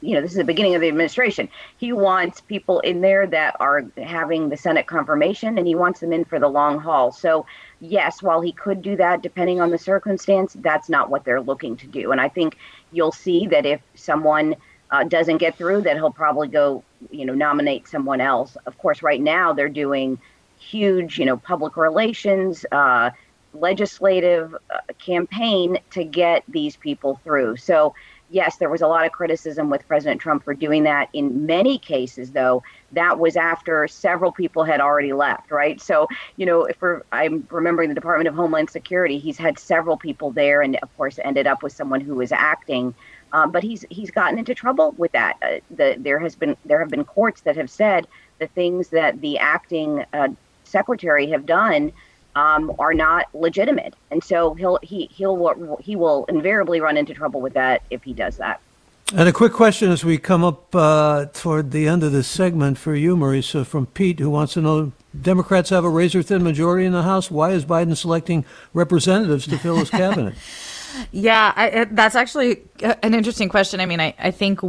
You 0.02 0.16
know, 0.16 0.20
this 0.20 0.32
is 0.32 0.36
the 0.36 0.44
beginning 0.44 0.74
of 0.74 0.82
the 0.82 0.88
administration. 0.88 1.48
He 1.78 1.94
wants 1.94 2.42
people 2.42 2.80
in 2.80 3.00
there 3.00 3.26
that 3.26 3.56
are 3.58 3.86
having 3.96 4.50
the 4.50 4.56
Senate 4.58 4.86
confirmation, 4.86 5.56
and 5.56 5.66
he 5.66 5.74
wants 5.74 6.00
them 6.00 6.12
in 6.12 6.26
for 6.26 6.38
the 6.38 6.48
long 6.48 6.78
haul. 6.78 7.10
So, 7.10 7.46
yes, 7.80 8.22
while 8.22 8.42
he 8.42 8.52
could 8.52 8.82
do 8.82 8.96
that, 8.96 9.22
depending 9.22 9.62
on 9.62 9.70
the 9.70 9.78
circumstance, 9.78 10.52
that's 10.60 10.90
not 10.90 11.08
what 11.08 11.24
they're 11.24 11.40
looking 11.40 11.78
to 11.78 11.86
do. 11.86 12.12
And 12.12 12.20
I 12.20 12.28
think 12.28 12.58
you'll 12.92 13.12
see 13.12 13.46
that 13.46 13.64
if 13.64 13.80
someone 13.94 14.56
uh, 14.90 15.04
doesn't 15.04 15.38
get 15.38 15.56
through, 15.56 15.82
that 15.82 15.96
he'll 15.96 16.12
probably 16.12 16.48
go, 16.48 16.82
you 17.10 17.24
know, 17.24 17.34
nominate 17.34 17.88
someone 17.88 18.20
else. 18.20 18.56
Of 18.66 18.78
course, 18.78 19.02
right 19.02 19.20
now 19.20 19.52
they're 19.52 19.68
doing 19.68 20.18
huge, 20.58 21.18
you 21.18 21.24
know, 21.24 21.36
public 21.36 21.76
relations, 21.76 22.64
uh, 22.72 23.10
legislative 23.54 24.54
uh, 24.54 24.78
campaign 24.98 25.78
to 25.90 26.04
get 26.04 26.42
these 26.48 26.76
people 26.76 27.20
through. 27.24 27.56
So, 27.56 27.94
yes, 28.30 28.56
there 28.56 28.68
was 28.68 28.82
a 28.82 28.86
lot 28.86 29.06
of 29.06 29.12
criticism 29.12 29.70
with 29.70 29.86
President 29.88 30.20
Trump 30.20 30.44
for 30.44 30.54
doing 30.54 30.84
that. 30.84 31.08
In 31.12 31.46
many 31.46 31.78
cases, 31.78 32.32
though, 32.32 32.62
that 32.92 33.18
was 33.18 33.36
after 33.36 33.88
several 33.88 34.32
people 34.32 34.64
had 34.64 34.80
already 34.80 35.12
left, 35.12 35.50
right? 35.50 35.80
So, 35.80 36.08
you 36.36 36.46
know, 36.46 36.64
if 36.64 36.76
I'm 37.12 37.46
remembering 37.50 37.88
the 37.88 37.94
Department 37.94 38.28
of 38.28 38.34
Homeland 38.34 38.70
Security, 38.70 39.18
he's 39.18 39.38
had 39.38 39.58
several 39.58 39.96
people 39.96 40.30
there, 40.30 40.62
and 40.62 40.76
of 40.76 40.94
course, 40.96 41.18
ended 41.24 41.46
up 41.46 41.62
with 41.62 41.72
someone 41.72 42.00
who 42.00 42.14
was 42.14 42.32
acting. 42.32 42.94
Um, 43.32 43.50
but 43.50 43.62
he's 43.62 43.84
he's 43.90 44.10
gotten 44.10 44.38
into 44.38 44.54
trouble 44.54 44.94
with 44.96 45.12
that. 45.12 45.36
Uh, 45.42 45.58
the, 45.70 45.96
there 45.98 46.18
has 46.18 46.34
been 46.34 46.56
there 46.64 46.80
have 46.80 46.88
been 46.88 47.04
courts 47.04 47.42
that 47.42 47.56
have 47.56 47.68
said 47.68 48.06
the 48.38 48.46
things 48.46 48.88
that 48.88 49.20
the 49.20 49.38
acting 49.38 50.04
uh, 50.12 50.28
secretary 50.64 51.26
have 51.28 51.44
done 51.44 51.92
um, 52.38 52.72
are 52.78 52.94
not 52.94 53.26
legitimate, 53.34 53.94
and 54.12 54.22
so 54.22 54.54
he'll 54.54 54.78
he 54.82 55.06
he'll 55.06 55.76
he 55.80 55.96
will 55.96 56.24
invariably 56.26 56.80
run 56.80 56.96
into 56.96 57.12
trouble 57.12 57.40
with 57.40 57.54
that 57.54 57.82
if 57.90 58.04
he 58.04 58.12
does 58.12 58.36
that. 58.36 58.60
And 59.12 59.28
a 59.28 59.32
quick 59.32 59.52
question 59.52 59.90
as 59.90 60.04
we 60.04 60.18
come 60.18 60.44
up 60.44 60.72
uh, 60.74 61.26
toward 61.32 61.70
the 61.72 61.88
end 61.88 62.04
of 62.04 62.12
this 62.12 62.28
segment 62.28 62.78
for 62.78 62.94
you, 62.94 63.16
Marisa, 63.16 63.66
from 63.66 63.86
Pete, 63.86 64.20
who 64.20 64.30
wants 64.30 64.52
to 64.52 64.60
know 64.60 64.92
Democrats 65.20 65.70
have 65.70 65.84
a 65.84 65.88
razor 65.88 66.22
thin 66.22 66.44
majority 66.44 66.84
in 66.84 66.92
the 66.92 67.02
House. 67.02 67.30
Why 67.30 67.52
is 67.52 67.64
Biden 67.64 67.96
selecting 67.96 68.44
representatives 68.72 69.46
to 69.46 69.58
fill 69.58 69.76
his 69.76 69.90
cabinet? 70.02 70.34
Yeah, 71.10 71.52
I, 71.56 71.86
that's 71.90 72.14
actually 72.14 72.62
an 72.82 73.14
interesting 73.14 73.48
question. 73.48 73.80
I 73.80 73.86
mean, 73.86 74.00
I, 74.00 74.14
I 74.18 74.30
think 74.30 74.60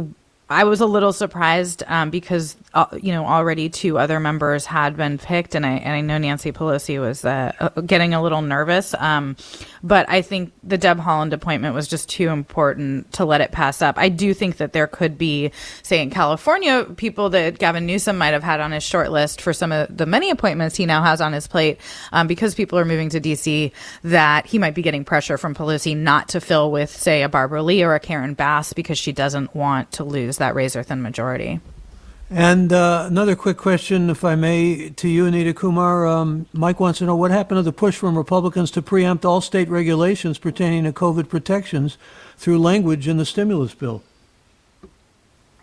I 0.50 0.64
was 0.64 0.80
a 0.80 0.86
little 0.86 1.12
surprised 1.12 1.84
um, 1.86 2.10
because 2.10 2.56
uh, 2.74 2.86
you 3.00 3.12
know 3.12 3.24
already 3.24 3.68
two 3.68 3.98
other 3.98 4.18
members 4.18 4.66
had 4.66 4.96
been 4.96 5.16
picked, 5.16 5.54
and 5.54 5.64
I 5.64 5.74
and 5.74 5.92
I 5.92 6.00
know 6.00 6.18
Nancy 6.18 6.50
Pelosi 6.50 7.00
was 7.00 7.24
uh, 7.24 7.52
uh, 7.60 7.80
getting 7.82 8.14
a 8.14 8.22
little 8.22 8.42
nervous. 8.42 8.92
Um, 8.98 9.36
but 9.84 10.10
I 10.10 10.22
think 10.22 10.52
the 10.64 10.76
Deb 10.76 10.98
Haaland 10.98 11.32
appointment 11.32 11.76
was 11.76 11.86
just 11.86 12.08
too 12.08 12.30
important 12.30 13.12
to 13.12 13.24
let 13.24 13.40
it 13.40 13.52
pass 13.52 13.80
up. 13.80 13.96
I 13.96 14.08
do 14.08 14.34
think 14.34 14.56
that 14.56 14.72
there 14.72 14.88
could 14.88 15.16
be, 15.16 15.52
say, 15.84 16.02
in 16.02 16.10
California, 16.10 16.84
people 16.96 17.30
that 17.30 17.60
Gavin 17.60 17.86
Newsom 17.86 18.18
might 18.18 18.32
have 18.32 18.42
had 18.42 18.58
on 18.58 18.72
his 18.72 18.82
short 18.82 19.12
list 19.12 19.40
for 19.40 19.52
some 19.52 19.70
of 19.70 19.96
the 19.96 20.04
many 20.04 20.30
appointments 20.30 20.74
he 20.74 20.84
now 20.84 21.00
has 21.02 21.20
on 21.20 21.32
his 21.32 21.46
plate, 21.46 21.80
um, 22.10 22.26
because 22.26 22.56
people 22.56 22.76
are 22.76 22.84
moving 22.84 23.08
to 23.10 23.20
DC. 23.20 23.70
That 24.02 24.46
he 24.46 24.58
might 24.58 24.74
be 24.74 24.82
getting 24.82 25.04
pressure 25.04 25.38
from 25.38 25.54
Pelosi 25.54 25.96
not 25.96 26.30
to 26.30 26.40
fill 26.40 26.72
with, 26.72 26.90
say, 26.90 27.22
a 27.22 27.28
Barbara 27.28 27.62
Lee 27.62 27.84
or 27.84 27.94
a 27.94 28.00
Karen 28.00 28.34
Bass 28.34 28.72
because 28.72 28.98
she 28.98 29.12
doesn't 29.12 29.54
want 29.54 29.92
to 29.92 30.02
lose 30.02 30.39
that 30.40 30.54
razor 30.54 30.82
thin 30.82 31.00
majority. 31.00 31.60
And 32.32 32.72
uh, 32.72 33.06
another 33.08 33.34
quick 33.34 33.56
question, 33.56 34.08
if 34.08 34.24
I 34.24 34.36
may, 34.36 34.90
to 34.90 35.08
you, 35.08 35.26
Anita 35.26 35.52
Kumar. 35.52 36.06
Um, 36.06 36.46
Mike 36.52 36.78
wants 36.78 37.00
to 37.00 37.04
know 37.04 37.16
what 37.16 37.32
happened 37.32 37.58
to 37.58 37.62
the 37.62 37.72
push 37.72 37.96
from 37.96 38.16
Republicans 38.16 38.70
to 38.72 38.82
preempt 38.82 39.24
all 39.24 39.40
state 39.40 39.68
regulations 39.68 40.38
pertaining 40.38 40.84
to 40.84 40.92
COVID 40.92 41.28
protections 41.28 41.98
through 42.36 42.60
language 42.60 43.08
in 43.08 43.16
the 43.16 43.24
stimulus 43.24 43.74
bill. 43.74 44.02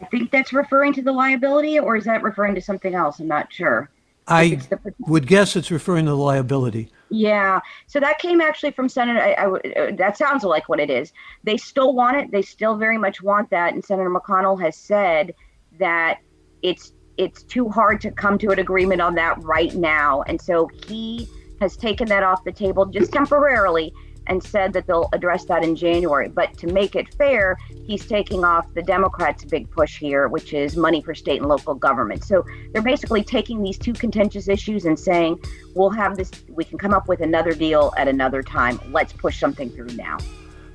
I 0.01 0.05
think 0.05 0.29
that's 0.29 0.51
referring 0.51 0.93
to 0.93 1.01
the 1.01 1.11
liability, 1.13 1.79
or 1.79 1.95
is 1.95 2.03
that 2.03 2.21
referring 2.21 2.55
to 2.55 2.61
something 2.61 2.93
else? 2.93 3.19
I'm 3.19 3.27
not 3.27 3.51
sure. 3.51 3.89
I 4.27 4.55
the, 4.55 4.93
would 4.99 5.25
guess 5.25 5.55
it's 5.55 5.71
referring 5.71 6.05
to 6.05 6.11
the 6.11 6.17
liability. 6.17 6.91
Yeah. 7.09 7.59
So 7.87 7.99
that 7.99 8.19
came 8.19 8.41
actually 8.41 8.71
from 8.71 8.89
Senator. 8.89 9.21
I, 9.21 9.33
I, 9.33 9.45
uh, 9.45 9.91
that 9.95 10.17
sounds 10.17 10.43
like 10.43 10.67
what 10.67 10.79
it 10.79 10.89
is. 10.89 11.13
They 11.43 11.57
still 11.57 11.93
want 11.93 12.17
it. 12.17 12.31
They 12.31 12.41
still 12.41 12.75
very 12.75 12.97
much 12.97 13.21
want 13.21 13.49
that. 13.51 13.73
And 13.73 13.83
Senator 13.83 14.09
McConnell 14.09 14.61
has 14.61 14.75
said 14.75 15.33
that 15.79 16.19
it's 16.61 16.93
it's 17.17 17.43
too 17.43 17.67
hard 17.69 17.99
to 18.01 18.11
come 18.11 18.37
to 18.37 18.51
an 18.51 18.59
agreement 18.59 19.01
on 19.01 19.15
that 19.15 19.41
right 19.43 19.73
now. 19.73 20.21
And 20.23 20.39
so 20.39 20.69
he 20.87 21.27
has 21.59 21.75
taken 21.75 22.07
that 22.09 22.23
off 22.23 22.43
the 22.43 22.51
table 22.51 22.85
just 22.85 23.11
temporarily 23.11 23.91
and 24.27 24.43
said 24.43 24.73
that 24.73 24.87
they'll 24.87 25.09
address 25.13 25.45
that 25.45 25.63
in 25.63 25.75
January. 25.75 26.29
But 26.29 26.57
to 26.59 26.67
make 26.67 26.95
it 26.95 27.13
fair, 27.15 27.57
he's 27.85 28.05
taking 28.05 28.43
off 28.43 28.73
the 28.73 28.83
Democrats' 28.83 29.45
big 29.45 29.69
push 29.71 29.97
here, 29.97 30.27
which 30.27 30.53
is 30.53 30.75
money 30.75 31.01
for 31.01 31.15
state 31.15 31.39
and 31.39 31.49
local 31.49 31.73
government. 31.73 32.23
So 32.23 32.45
they're 32.71 32.81
basically 32.81 33.23
taking 33.23 33.63
these 33.63 33.77
two 33.77 33.93
contentious 33.93 34.47
issues 34.47 34.85
and 34.85 34.97
saying, 34.99 35.39
we'll 35.75 35.89
have 35.89 36.17
this, 36.17 36.31
we 36.49 36.63
can 36.63 36.77
come 36.77 36.93
up 36.93 37.07
with 37.07 37.21
another 37.21 37.53
deal 37.53 37.93
at 37.97 38.07
another 38.07 38.43
time. 38.43 38.79
Let's 38.91 39.13
push 39.13 39.39
something 39.39 39.69
through 39.69 39.95
now. 39.95 40.17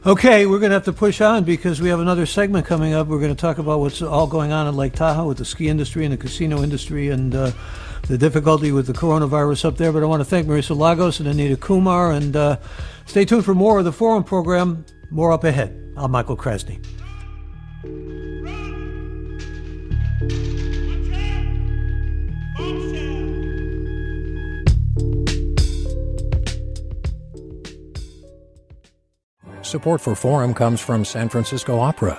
Okay, 0.05 0.47
we're 0.47 0.59
going 0.59 0.71
to 0.71 0.75
have 0.75 0.85
to 0.87 0.93
push 0.93 1.21
on 1.21 1.45
because 1.45 1.81
we 1.81 1.89
have 1.89 2.01
another 2.01 2.27
segment 2.27 2.67
coming 2.67 2.93
up. 2.93 3.07
We're 3.07 3.21
going 3.21 3.35
to 3.35 3.41
talk 3.41 3.59
about 3.59 3.79
what's 3.79 4.03
all 4.03 4.27
going 4.27 4.51
on 4.51 4.67
in 4.67 4.75
Lake 4.75 4.95
Tahoe 4.95 5.29
with 5.29 5.39
the 5.39 5.45
ski 5.45 5.69
industry 5.69 6.05
and 6.05 6.13
the 6.13 6.17
casino 6.17 6.61
industry 6.61 7.09
and 7.11 7.33
uh, 7.33 7.53
the 8.09 8.19
difficulty 8.19 8.73
with 8.73 8.89
the 8.89 8.95
coronavirus 8.95 9.65
up 9.65 9.77
there. 9.77 9.93
But 9.93 10.03
I 10.03 10.07
want 10.07 10.19
to 10.19 10.25
thank 10.25 10.49
Marisa 10.49 10.77
Lagos 10.77 11.21
and 11.21 11.29
Anita 11.29 11.57
Kumar. 11.57 12.11
And 12.11 12.35
uh, 12.35 12.57
stay 13.13 13.27
tuned 13.27 13.45
for 13.45 13.55
more 13.55 13.79
of 13.79 13.85
the 13.85 13.93
Forum 13.93 14.25
program. 14.25 14.87
More 15.11 15.33
up 15.33 15.45
ahead. 15.45 15.79
I'm 15.99 16.11
Michael 16.13 16.35
Krasny. 16.35 16.83
Support 29.63 30.01
for 30.01 30.15
Forum 30.15 30.55
comes 30.55 30.81
from 30.81 31.05
San 31.05 31.29
Francisco 31.29 31.81
Opera. 31.81 32.19